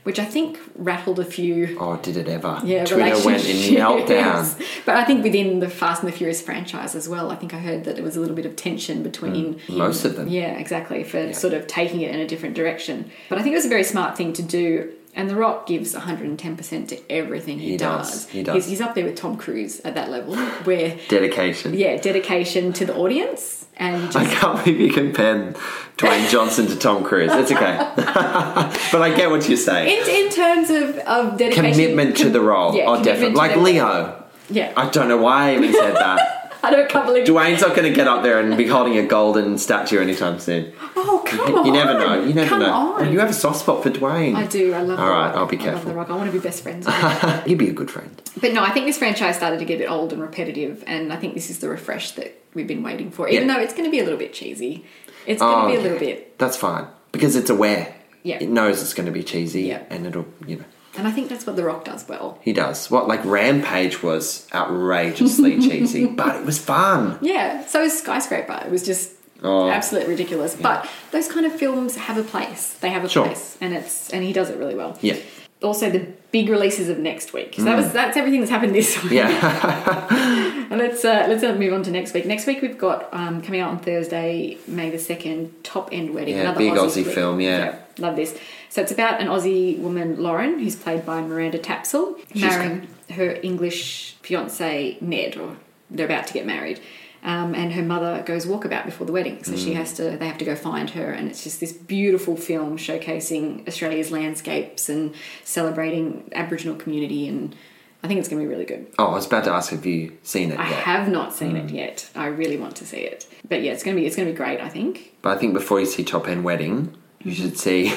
which 0.07 0.19
I 0.19 0.25
think 0.25 0.57
rattled 0.75 1.19
a 1.19 1.25
few. 1.25 1.77
Oh, 1.81 1.97
did 1.97 2.15
it 2.15 2.29
ever? 2.29 2.61
Yeah, 2.63 2.85
Twitter 2.85 3.25
went 3.25 3.43
in 3.45 3.75
meltdown. 3.75 4.45
But 4.85 4.95
I 4.95 5.03
think 5.03 5.21
within 5.21 5.59
the 5.59 5.69
Fast 5.69 6.01
and 6.01 6.09
the 6.11 6.15
Furious 6.15 6.41
franchise 6.41 6.95
as 6.95 7.09
well, 7.09 7.29
I 7.29 7.35
think 7.35 7.53
I 7.53 7.57
heard 7.59 7.83
that 7.83 7.95
there 7.95 8.05
was 8.05 8.15
a 8.15 8.21
little 8.21 8.35
bit 8.37 8.45
of 8.45 8.55
tension 8.55 9.03
between 9.03 9.55
Mm. 9.55 9.77
most 9.77 10.05
of 10.05 10.15
them. 10.15 10.29
Yeah, 10.29 10.57
exactly, 10.57 11.03
for 11.03 11.33
sort 11.33 11.53
of 11.53 11.67
taking 11.67 11.99
it 12.01 12.11
in 12.15 12.21
a 12.21 12.25
different 12.27 12.55
direction. 12.55 13.11
But 13.27 13.37
I 13.37 13.41
think 13.41 13.51
it 13.51 13.57
was 13.57 13.65
a 13.65 13.69
very 13.69 13.83
smart 13.83 14.15
thing 14.17 14.31
to 14.33 14.41
do. 14.41 14.93
And 15.13 15.29
The 15.29 15.35
Rock 15.35 15.65
gives 15.67 15.93
110% 15.95 16.87
to 16.89 17.11
everything 17.11 17.59
he, 17.59 17.71
He 17.71 17.77
does, 17.77 18.29
he 18.29 18.43
does. 18.43 18.55
He's, 18.55 18.65
he's 18.67 18.81
up 18.81 18.93
there 18.95 19.03
with 19.03 19.15
Tom 19.15 19.35
Cruise 19.35 19.79
at 19.81 19.95
that 19.95 20.09
level, 20.11 20.35
where, 20.63 20.97
Dedication. 21.09 21.73
yeah, 21.73 21.97
dedication 21.97 22.71
to 22.73 22.85
the 22.85 22.95
audience 22.95 23.56
and 23.77 24.15
I 24.15 24.25
can't 24.25 24.63
believe 24.63 24.79
you 24.81 24.91
compared 24.91 25.55
Dwayne 25.97 26.29
Johnson 26.29 26.67
to 26.67 26.75
Tom 26.75 27.03
Cruise. 27.03 27.31
It's 27.33 27.51
okay. 27.51 27.77
but 27.95 29.01
I 29.01 29.13
get 29.15 29.29
what 29.29 29.47
you're 29.47 29.57
saying. 29.57 30.01
in, 30.01 30.25
in 30.25 30.31
terms 30.31 30.69
of, 30.69 30.97
of 30.99 31.37
dedication. 31.37 31.71
Commitment 31.71 32.17
to 32.17 32.29
the 32.29 32.41
role. 32.41 32.75
Yeah, 32.75 32.85
oh, 32.87 33.03
definitely. 33.03 33.35
Like 33.35 33.55
Leo. 33.57 34.23
Yeah. 34.49 34.73
I 34.77 34.89
don't 34.89 35.07
know 35.07 35.17
why 35.17 35.51
I 35.51 35.55
even 35.55 35.73
said 35.73 35.95
that. 35.95 36.36
I 36.67 36.71
don't 36.71 36.89
can't 36.89 37.05
believe 37.05 37.25
Dwayne's 37.27 37.61
not 37.61 37.75
going 37.75 37.87
to 37.89 37.95
get 37.95 38.07
up 38.07 38.23
there 38.23 38.39
and 38.39 38.57
be 38.57 38.67
holding 38.67 38.97
a 38.97 39.03
golden 39.05 39.57
statue 39.57 39.99
anytime 39.99 40.39
soon. 40.39 40.73
Oh, 40.95 41.23
come 41.25 41.55
on. 41.55 41.65
You 41.65 41.71
never 41.71 41.93
know. 41.93 42.23
You 42.23 42.33
never 42.33 42.49
Come 42.49 42.59
know. 42.61 42.71
on. 42.73 43.11
You 43.11 43.19
have 43.19 43.29
a 43.29 43.33
soft 43.33 43.59
spot 43.59 43.83
for 43.83 43.89
Dwayne. 43.89 44.35
I 44.35 44.45
do. 44.45 44.73
I 44.73 44.81
love 44.81 44.99
All 44.99 45.09
right, 45.09 45.33
I'll 45.33 45.45
be 45.45 45.57
I 45.57 45.59
love 45.59 45.73
careful. 45.83 45.93
The. 45.93 45.99
I 45.99 46.15
want 46.15 46.31
to 46.31 46.37
be 46.37 46.43
best 46.43 46.63
friends 46.63 46.85
with 46.85 46.95
him. 46.95 47.41
You'd 47.49 47.59
be 47.59 47.69
a 47.69 47.73
good 47.73 47.89
friend. 47.91 48.21
But 48.41 48.53
no, 48.53 48.63
I 48.63 48.71
think 48.71 48.85
this 48.85 48.97
franchise 48.97 49.35
started 49.37 49.59
to 49.59 49.65
get 49.65 49.75
a 49.75 49.77
bit 49.79 49.89
old 49.91 50.11
and 50.13 50.21
repetitive, 50.21 50.83
and 50.87 51.13
I 51.13 51.15
think 51.17 51.33
this 51.33 51.49
is 51.49 51.59
the 51.59 51.69
refresh 51.69 52.11
that 52.11 52.39
we've 52.53 52.67
been 52.67 52.83
waiting 52.83 53.11
for. 53.11 53.27
Even 53.29 53.47
Yeah. 53.47 53.55
though 53.55 53.61
it's 53.63 53.73
going 53.73 53.85
to 53.85 53.91
be 53.91 53.99
a 53.99 54.03
little 54.03 54.19
bit 54.19 54.33
cheesy, 54.33 54.85
it's 55.25 55.41
going 55.41 55.55
to 55.55 55.63
Oh, 55.63 55.67
be 55.67 55.75
a 55.75 55.79
oh, 55.79 55.81
little 55.83 55.97
yeah. 56.07 56.15
bit, 56.15 56.37
That's 56.37 56.57
fine. 56.57 56.87
Because 57.11 57.35
it's 57.35 57.49
aware. 57.49 57.93
Yeah. 58.23 58.37
It 58.41 58.49
knows 58.49 58.81
it's 58.81 58.93
going 58.93 59.05
to 59.05 59.11
be 59.11 59.23
cheesy 59.23 59.63
Yeah. 59.63 59.83
and 59.89 60.05
it'll, 60.05 60.25
you 60.45 60.57
know. 60.57 60.65
And 60.97 61.07
I 61.07 61.11
think 61.11 61.29
that's 61.29 61.45
what 61.45 61.55
The 61.55 61.63
Rock 61.63 61.85
does 61.85 62.07
well. 62.07 62.39
He 62.41 62.53
does. 62.53 62.89
What, 62.91 63.07
like 63.07 63.23
Rampage 63.25 64.01
was 64.03 64.47
outrageously 64.53 65.59
cheesy, 65.67 66.05
but 66.05 66.35
it 66.35 66.45
was 66.45 66.57
fun. 66.59 67.17
Yeah. 67.21 67.65
So 67.65 67.81
is 67.83 67.97
Skyscraper. 67.97 68.61
It 68.65 68.71
was 68.71 68.83
just 68.85 69.11
Oh. 69.43 69.69
absolutely 69.69 70.09
ridiculous. 70.09 70.55
But 70.55 70.89
those 71.11 71.27
kind 71.31 71.45
of 71.45 71.53
films 71.53 71.95
have 71.95 72.17
a 72.17 72.23
place. 72.23 72.73
They 72.81 72.89
have 72.89 73.03
a 73.03 73.09
Sure. 73.09 73.25
place, 73.25 73.55
and 73.61 73.71
it's 73.75 74.09
and 74.09 74.23
he 74.23 74.33
does 74.33 74.49
it 74.49 74.57
really 74.57 74.73
well. 74.73 74.97
Yeah. 75.01 75.17
Also, 75.61 75.89
the 75.91 76.07
big 76.31 76.49
releases 76.49 76.87
of 76.89 76.97
next 76.99 77.33
week. 77.33 77.53
So 77.55 77.63
that 77.63 77.75
was 77.75 77.91
that's 77.91 78.17
everything 78.17 78.39
that's 78.41 78.49
happened 78.51 78.73
this 78.73 79.01
week. 79.03 79.11
Mm. 79.13 79.15
Yeah. 79.15 80.07
And 80.69 80.79
let's 80.79 81.05
uh, 81.05 81.25
let's 81.29 81.43
uh, 81.43 81.53
move 81.55 81.71
on 81.71 81.83
to 81.83 81.91
next 81.91 82.13
week. 82.13 82.25
Next 82.25 82.45
week 82.45 82.61
we've 82.61 82.77
got 82.77 83.07
um, 83.13 83.41
coming 83.41 83.61
out 83.61 83.69
on 83.69 83.79
Thursday, 83.79 84.57
May 84.67 84.89
the 84.89 84.99
second, 84.99 85.53
Top 85.63 85.89
End 85.93 86.13
Wedding. 86.13 86.35
Yeah, 86.35 86.41
another 86.41 86.57
big 86.59 86.73
Aussie, 86.73 87.03
Aussie 87.03 87.13
film, 87.13 87.39
yeah. 87.39 87.77
Love 87.99 88.15
this. 88.15 88.37
So 88.69 88.81
it's 88.81 88.91
about 88.91 89.21
an 89.21 89.27
Aussie 89.27 89.77
woman, 89.79 90.21
Lauren, 90.21 90.59
who's 90.59 90.75
played 90.75 91.05
by 91.05 91.21
Miranda 91.21 91.59
Tapsell, 91.59 92.17
marrying 92.35 92.87
her 93.11 93.37
English 93.43 94.15
fiance 94.21 94.97
Ned, 95.01 95.37
or 95.37 95.57
they're 95.89 96.05
about 96.05 96.27
to 96.27 96.33
get 96.33 96.45
married. 96.45 96.79
Um, 97.23 97.55
and 97.55 97.73
her 97.73 97.81
mother 97.81 98.23
goes 98.25 98.45
walkabout 98.45 98.85
before 98.85 99.07
the 99.07 99.11
wedding, 99.11 99.43
so 99.43 99.53
Mm. 99.53 99.63
she 99.63 99.73
has 99.73 99.91
to. 99.93 100.11
They 100.17 100.27
have 100.27 100.37
to 100.37 100.45
go 100.45 100.55
find 100.55 100.91
her, 100.91 101.11
and 101.11 101.27
it's 101.27 101.43
just 101.43 101.59
this 101.59 101.73
beautiful 101.73 102.37
film 102.37 102.77
showcasing 102.77 103.67
Australia's 103.67 104.11
landscapes 104.11 104.87
and 104.87 105.13
celebrating 105.43 106.29
Aboriginal 106.33 106.75
community. 106.75 107.27
And 107.27 107.55
I 108.03 108.07
think 108.07 108.19
it's 108.19 108.29
going 108.29 108.41
to 108.41 108.47
be 108.47 108.53
really 108.53 108.65
good. 108.65 108.85
Oh, 108.99 109.07
I 109.07 109.13
was 109.15 109.25
about 109.25 109.43
to 109.45 109.51
ask 109.51 109.71
have 109.71 109.85
you 109.85 110.13
seen 110.21 110.51
it 110.51 110.59
I 110.59 110.69
yet? 110.69 110.79
have 110.83 111.09
not 111.09 111.33
seen 111.33 111.53
Mm. 111.53 111.65
it 111.65 111.71
yet. 111.71 112.09
I 112.15 112.27
really 112.27 112.55
want 112.57 112.75
to 112.77 112.85
see 112.85 112.97
it. 112.99 113.25
But 113.49 113.61
yeah, 113.63 113.71
it's 113.71 113.83
gonna 113.83 113.95
be 113.97 114.05
it's 114.05 114.15
gonna 114.15 114.29
be 114.29 114.35
great. 114.35 114.61
I 114.61 114.69
think. 114.69 115.13
But 115.23 115.35
I 115.35 115.39
think 115.39 115.53
before 115.53 115.79
you 115.79 115.85
see 115.87 116.03
Top 116.03 116.27
End 116.27 116.43
Wedding, 116.43 116.93
you 117.23 117.33
should 117.33 117.57
see 117.57 117.93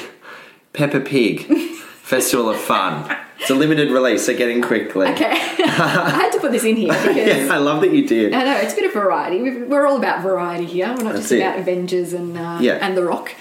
Peppa 0.72 1.00
Pig 1.00 1.42
Festival 2.02 2.48
of 2.50 2.56
Fun. 2.58 3.16
It's 3.38 3.48
a 3.48 3.54
limited 3.54 3.90
release, 3.90 4.26
so 4.26 4.36
get 4.36 4.50
in 4.50 4.60
quickly. 4.60 5.06
Okay, 5.08 5.24
I 5.30 6.10
had 6.10 6.30
to 6.32 6.40
put 6.40 6.52
this 6.52 6.64
in 6.64 6.76
here 6.76 6.88
because 6.92 7.16
Yeah, 7.16 7.48
I 7.50 7.56
love 7.56 7.80
that 7.80 7.90
you 7.90 8.06
did. 8.06 8.34
I 8.34 8.44
know 8.44 8.56
it's 8.58 8.74
a 8.74 8.76
bit 8.76 8.84
of 8.84 8.92
variety. 8.92 9.40
We've, 9.40 9.66
we're 9.66 9.86
all 9.86 9.96
about 9.96 10.22
variety 10.22 10.66
here. 10.66 10.88
We're 10.88 11.04
not 11.04 11.14
That's 11.14 11.20
just 11.30 11.32
it. 11.32 11.40
about 11.40 11.58
Avengers 11.58 12.12
and 12.12 12.36
uh, 12.36 12.58
Yeah. 12.60 12.74
and 12.86 12.94
The 12.96 13.02
Rock. 13.04 13.32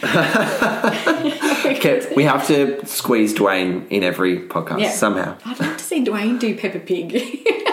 Okay, 1.66 2.14
we 2.16 2.24
have 2.24 2.48
to 2.48 2.86
squeeze 2.86 3.34
Dwayne 3.34 3.88
in 3.90 4.04
every 4.04 4.40
podcast 4.48 4.80
Yeah. 4.80 4.92
somehow. 4.92 5.36
I'd 5.46 5.60
like 5.60 5.78
to 5.78 5.84
see 5.84 6.04
Dwayne 6.04 6.40
do 6.40 6.56
Peppa 6.58 6.80
Pig. 6.80 7.22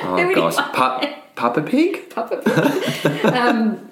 Oh 0.03 0.33
gosh, 0.35 0.57
pa- 0.57 1.23
Papa 1.37 1.63
Pig? 1.63 2.11
Papa 2.11 2.39
Pig. 2.45 3.25
um, 3.27 3.89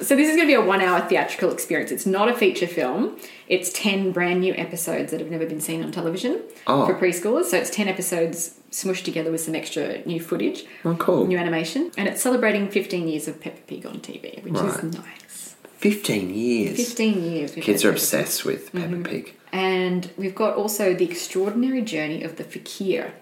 so 0.00 0.16
this 0.16 0.28
is 0.28 0.36
going 0.36 0.40
to 0.40 0.46
be 0.46 0.54
a 0.54 0.60
one-hour 0.60 1.00
theatrical 1.08 1.50
experience. 1.52 1.90
It's 1.92 2.06
not 2.06 2.28
a 2.28 2.34
feature 2.34 2.66
film. 2.66 3.16
It's 3.48 3.72
ten 3.72 4.12
brand 4.12 4.40
new 4.40 4.52
episodes 4.54 5.10
that 5.12 5.20
have 5.20 5.30
never 5.30 5.46
been 5.46 5.60
seen 5.60 5.82
on 5.82 5.92
television 5.92 6.42
Oh. 6.66 6.86
for 6.86 6.94
preschoolers. 6.94 7.44
So 7.46 7.56
it's 7.56 7.70
ten 7.70 7.88
episodes 7.88 8.58
smushed 8.70 9.04
together 9.04 9.30
with 9.32 9.40
some 9.40 9.54
extra 9.54 10.02
new 10.04 10.20
footage, 10.20 10.66
Oh, 10.84 10.94
cool. 10.96 11.26
new 11.26 11.38
animation, 11.38 11.90
and 11.96 12.06
it's 12.08 12.20
celebrating 12.20 12.68
15 12.68 13.08
years 13.08 13.26
of 13.26 13.40
Peppa 13.40 13.60
Pig 13.66 13.86
on 13.86 14.00
TV, 14.00 14.42
which 14.44 14.52
is 14.54 14.82
nice. 14.82 15.54
Fifteen 15.78 16.34
years. 16.34 16.76
15 16.76 17.22
years. 17.32 17.52
Kids 17.54 17.84
are 17.84 17.88
Peppa 17.88 17.94
Pig. 17.94 17.94
obsessed 17.94 18.44
with 18.44 18.72
Peppa 18.72 18.86
Mm-hmm. 18.88 19.02
Pig. 19.04 19.34
And 19.52 20.10
we've 20.18 20.34
got 20.34 20.56
also 20.56 20.92
the 20.92 21.04
extraordinary 21.04 21.80
journey 21.80 22.22
of 22.24 22.36
the 22.36 22.44
fakir. 22.44 23.12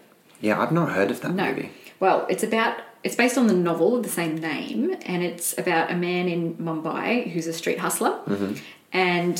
Yeah, 0.40 0.60
I've 0.60 0.72
not 0.72 0.92
heard 0.92 1.10
of 1.10 1.20
that 1.20 1.34
No. 1.34 1.44
movie. 1.48 1.70
Well, 2.00 2.26
it's 2.28 2.42
about 2.42 2.78
it's 3.06 3.16
based 3.22 3.36
on 3.38 3.46
the 3.52 3.58
novel 3.70 3.88
of 3.96 4.02
the 4.08 4.14
same 4.20 4.34
name, 4.54 4.80
and 5.12 5.18
it's 5.28 5.48
about 5.62 5.90
a 5.94 5.96
man 6.08 6.24
in 6.34 6.42
Mumbai 6.68 7.08
who's 7.32 7.46
a 7.54 7.56
street 7.62 7.78
hustler, 7.84 8.14
Mm-hmm. 8.26 8.52
and 8.92 9.36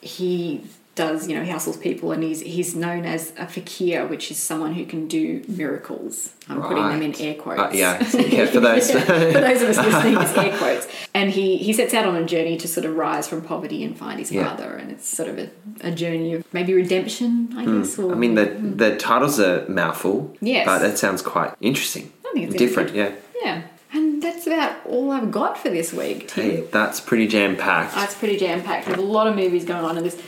he 0.00 0.62
does 0.96 1.28
you 1.28 1.34
know 1.36 1.44
he 1.48 1.50
hustles 1.58 1.76
people, 1.88 2.06
and 2.14 2.22
he's 2.28 2.40
he's 2.54 2.70
known 2.84 3.02
as 3.06 3.22
a 3.38 3.46
fakir, 3.46 4.06
which 4.12 4.24
is 4.32 4.38
someone 4.50 4.72
who 4.78 4.84
can 4.92 5.02
do 5.18 5.42
miracles. 5.48 6.34
I'm 6.48 6.60
putting 6.70 6.88
them 6.92 7.00
in 7.08 7.12
air 7.26 7.34
quotes. 7.42 7.60
Uh, 7.60 7.70
yeah, 7.72 7.92
yeah, 8.36 8.46
for 8.46 8.60
those. 8.68 8.90
for 9.36 9.40
those 9.48 9.62
of 9.62 9.68
us 9.72 9.78
listening, 9.86 10.16
it's 10.24 10.36
air 10.36 10.58
quotes. 10.62 10.88
And 11.14 11.30
he, 11.30 11.58
he 11.66 11.72
sets 11.72 11.94
out 11.94 12.06
on 12.06 12.16
a 12.16 12.24
journey 12.34 12.56
to 12.56 12.66
sort 12.66 12.84
of 12.88 12.96
rise 12.96 13.28
from 13.28 13.40
poverty 13.42 13.84
and 13.86 13.96
find 13.96 14.18
his 14.18 14.30
Yeah. 14.32 14.44
father. 14.48 14.70
And 14.80 14.90
it's 14.90 15.08
sort 15.08 15.28
of 15.28 15.36
a, 15.38 15.48
a 15.90 15.92
journey 15.92 16.32
of 16.34 16.44
maybe 16.52 16.72
redemption, 16.74 17.54
I 17.56 17.64
guess. 17.66 17.98
Or, 17.98 18.06
Hmm. 18.08 18.12
I 18.12 18.16
mean, 18.22 18.34
the 18.34 18.46
the 18.82 18.90
title's 18.96 19.38
a 19.38 19.64
mouthful. 19.68 20.18
Yes. 20.40 20.66
but 20.66 20.78
that 20.80 20.98
sounds 20.98 21.22
quite 21.22 21.52
interesting. 21.60 22.06
I 22.30 22.32
think 22.32 22.46
it's 22.46 22.56
different. 22.56 22.94
Yeah. 22.94 23.12
yeah. 23.42 23.62
And 23.92 24.22
that's 24.22 24.46
about 24.46 24.86
all 24.86 25.10
I've 25.10 25.30
got 25.32 25.58
for 25.58 25.68
this 25.68 25.92
week. 25.92 26.28
Tim. 26.28 26.44
Hey, 26.44 26.60
that's 26.70 27.00
pretty 27.00 27.26
jam 27.26 27.56
packed. 27.56 27.94
That's 27.94 28.14
pretty 28.14 28.36
jam 28.36 28.62
packed. 28.62 28.86
There's 28.86 28.98
a 28.98 29.02
lot 29.02 29.26
of 29.26 29.34
movies 29.34 29.64
going 29.64 29.84
on, 29.84 29.96
and 29.96 30.06
there's 30.06 30.20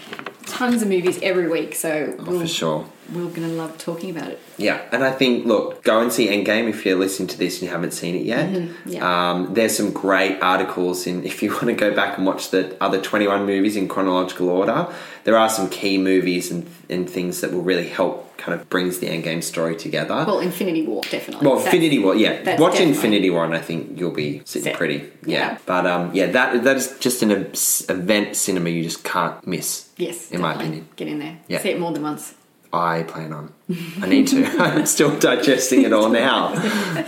tons 0.47 0.83
of 0.83 0.89
movies 0.89 1.21
every 1.23 1.49
week. 1.49 1.75
So 1.75 2.17
oh, 2.19 2.25
we'll, 2.25 2.37
Oh, 2.37 2.41
for 2.41 2.47
sure. 2.49 2.87
We're 3.15 3.29
going 3.29 3.49
to 3.49 3.55
love 3.55 3.79
talking 3.79 4.11
about 4.11 4.29
it. 4.31 4.41
Yeah, 4.57 4.81
and 4.93 5.05
I 5.05 5.13
think 5.13 5.47
look, 5.47 5.83
go 5.83 6.01
and 6.01 6.13
see 6.13 6.29
Endgame 6.29 6.69
if 6.69 6.85
you're 6.85 6.99
listening 6.99 7.29
to 7.29 7.39
this 7.39 7.55
and 7.57 7.63
you 7.65 7.69
haven't 7.71 7.93
seen 7.93 8.15
it 8.15 8.25
yet. 8.25 8.51
Mm-hmm. 8.51 8.89
yeah. 8.89 9.31
Um, 9.31 9.55
there's 9.55 9.77
some 9.77 9.93
great 9.93 10.41
articles 10.43 11.07
in 11.07 11.25
if 11.33 11.43
you 11.43 11.51
want 11.51 11.67
to 11.67 11.75
go 11.75 11.95
back 11.95 12.17
and 12.19 12.27
watch 12.27 12.51
the 12.51 12.77
other 12.83 13.01
21 13.01 13.47
movies 13.47 13.77
in 13.77 13.89
chronological 13.89 14.49
order. 14.49 14.93
There 15.25 15.37
are 15.39 15.49
some 15.49 15.69
key 15.71 15.99
movies 15.99 16.51
and 16.51 16.69
and 16.91 17.09
things 17.09 17.41
that 17.43 17.53
will 17.53 17.63
really 17.63 17.89
help 17.89 18.37
kind 18.39 18.59
of 18.61 18.69
brings 18.69 18.99
the 18.99 19.07
Endgame 19.07 19.43
story 19.43 19.77
together. 19.77 20.25
Well, 20.27 20.41
Infinity 20.41 20.85
War, 20.85 21.01
definitely. 21.03 21.47
Well, 21.47 21.59
That's- 21.59 21.73
Infinity 21.73 21.99
War, 22.01 22.17
yeah. 22.17 22.31
Watch 22.59 22.73
definitely- 22.73 22.89
Infinity 22.89 23.31
War, 23.31 23.45
and 23.45 23.55
I 23.55 23.61
think 23.61 24.01
you'll 24.01 24.11
be 24.11 24.43
sitting 24.45 24.65
Set. 24.65 24.77
pretty. 24.77 25.09
Yeah. 25.25 25.39
Yeah. 25.53 25.59
But 25.65 25.87
um, 25.87 26.11
yeah, 26.13 26.27
that 26.27 26.65
that 26.65 26.77
is 26.77 26.99
just 26.99 27.23
an 27.23 27.31
event 27.31 28.37
cinema 28.37 28.71
you 28.71 28.83
just 28.83 29.05
can't 29.05 29.47
miss. 29.47 29.89
Yes, 29.97 30.31
in 30.33 30.41
my 30.41 30.55
opinion. 30.55 30.89
Get 30.97 31.07
in 31.09 31.21
there. 31.21 31.39
Yeah. 31.47 31.61
See 31.61 31.71
it 31.71 31.79
more 31.79 31.93
than 31.93 32.03
once. 32.03 32.35
I 32.73 33.03
plan 33.03 33.33
on. 33.33 33.53
I 34.01 34.09
need 34.09 34.29
to. 34.29 34.45
I'm 34.59 34.87
still 34.87 35.19
digesting 35.19 35.83
it 35.83 35.93
all 35.93 36.09
now. 36.09 36.55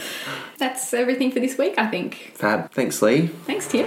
That's 0.59 0.94
everything 0.94 1.33
for 1.33 1.40
this 1.40 1.59
week, 1.59 1.74
I 1.79 1.87
think. 1.87 2.33
Fab. 2.35 2.70
Thanks, 2.72 3.03
Lee. 3.03 3.27
Thanks, 3.46 3.66
Tim. 3.68 3.87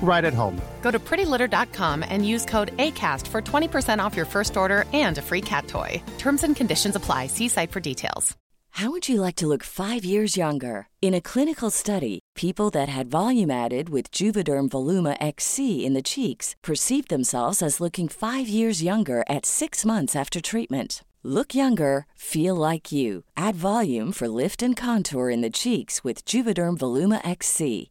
right 0.00 0.24
at 0.24 0.34
home. 0.34 0.60
Go 0.80 0.90
to 0.90 0.98
prettylitter.com 0.98 2.04
and 2.08 2.26
use 2.26 2.44
code 2.44 2.76
ACAST 2.78 3.26
for 3.26 3.42
20% 3.42 4.02
off 4.02 4.16
your 4.16 4.26
first 4.26 4.56
order 4.56 4.84
and 4.92 5.18
a 5.18 5.22
free 5.22 5.42
cat 5.42 5.68
toy. 5.68 6.02
Terms 6.18 6.44
and 6.44 6.56
conditions 6.56 6.96
apply. 6.96 7.26
See 7.26 7.48
site 7.48 7.72
for 7.72 7.80
details. 7.80 8.36
How 8.78 8.92
would 8.92 9.08
you 9.08 9.20
like 9.20 9.34
to 9.36 9.48
look 9.48 9.64
five 9.64 10.04
years 10.04 10.36
younger? 10.36 10.86
In 11.02 11.12
a 11.12 11.20
clinical 11.20 11.68
study, 11.68 12.20
people 12.36 12.70
that 12.70 12.88
had 12.88 13.10
volume 13.10 13.50
added 13.50 13.88
with 13.88 14.12
Juvederm 14.12 14.68
Voluma 14.68 15.16
XC 15.20 15.84
in 15.84 15.94
the 15.94 16.02
cheeks 16.02 16.54
perceived 16.62 17.08
themselves 17.08 17.60
as 17.60 17.80
looking 17.80 18.08
five 18.08 18.46
years 18.46 18.80
younger 18.80 19.24
at 19.28 19.46
six 19.46 19.84
months 19.84 20.14
after 20.14 20.40
treatment. 20.40 21.02
Look 21.24 21.56
younger, 21.56 22.06
feel 22.14 22.54
like 22.54 22.92
you. 22.92 23.24
Add 23.36 23.56
volume 23.56 24.12
for 24.12 24.28
lift 24.28 24.62
and 24.62 24.76
contour 24.76 25.28
in 25.28 25.40
the 25.40 25.50
cheeks 25.50 26.04
with 26.04 26.24
Juvederm 26.24 26.78
Voluma 26.78 27.20
XC. 27.26 27.90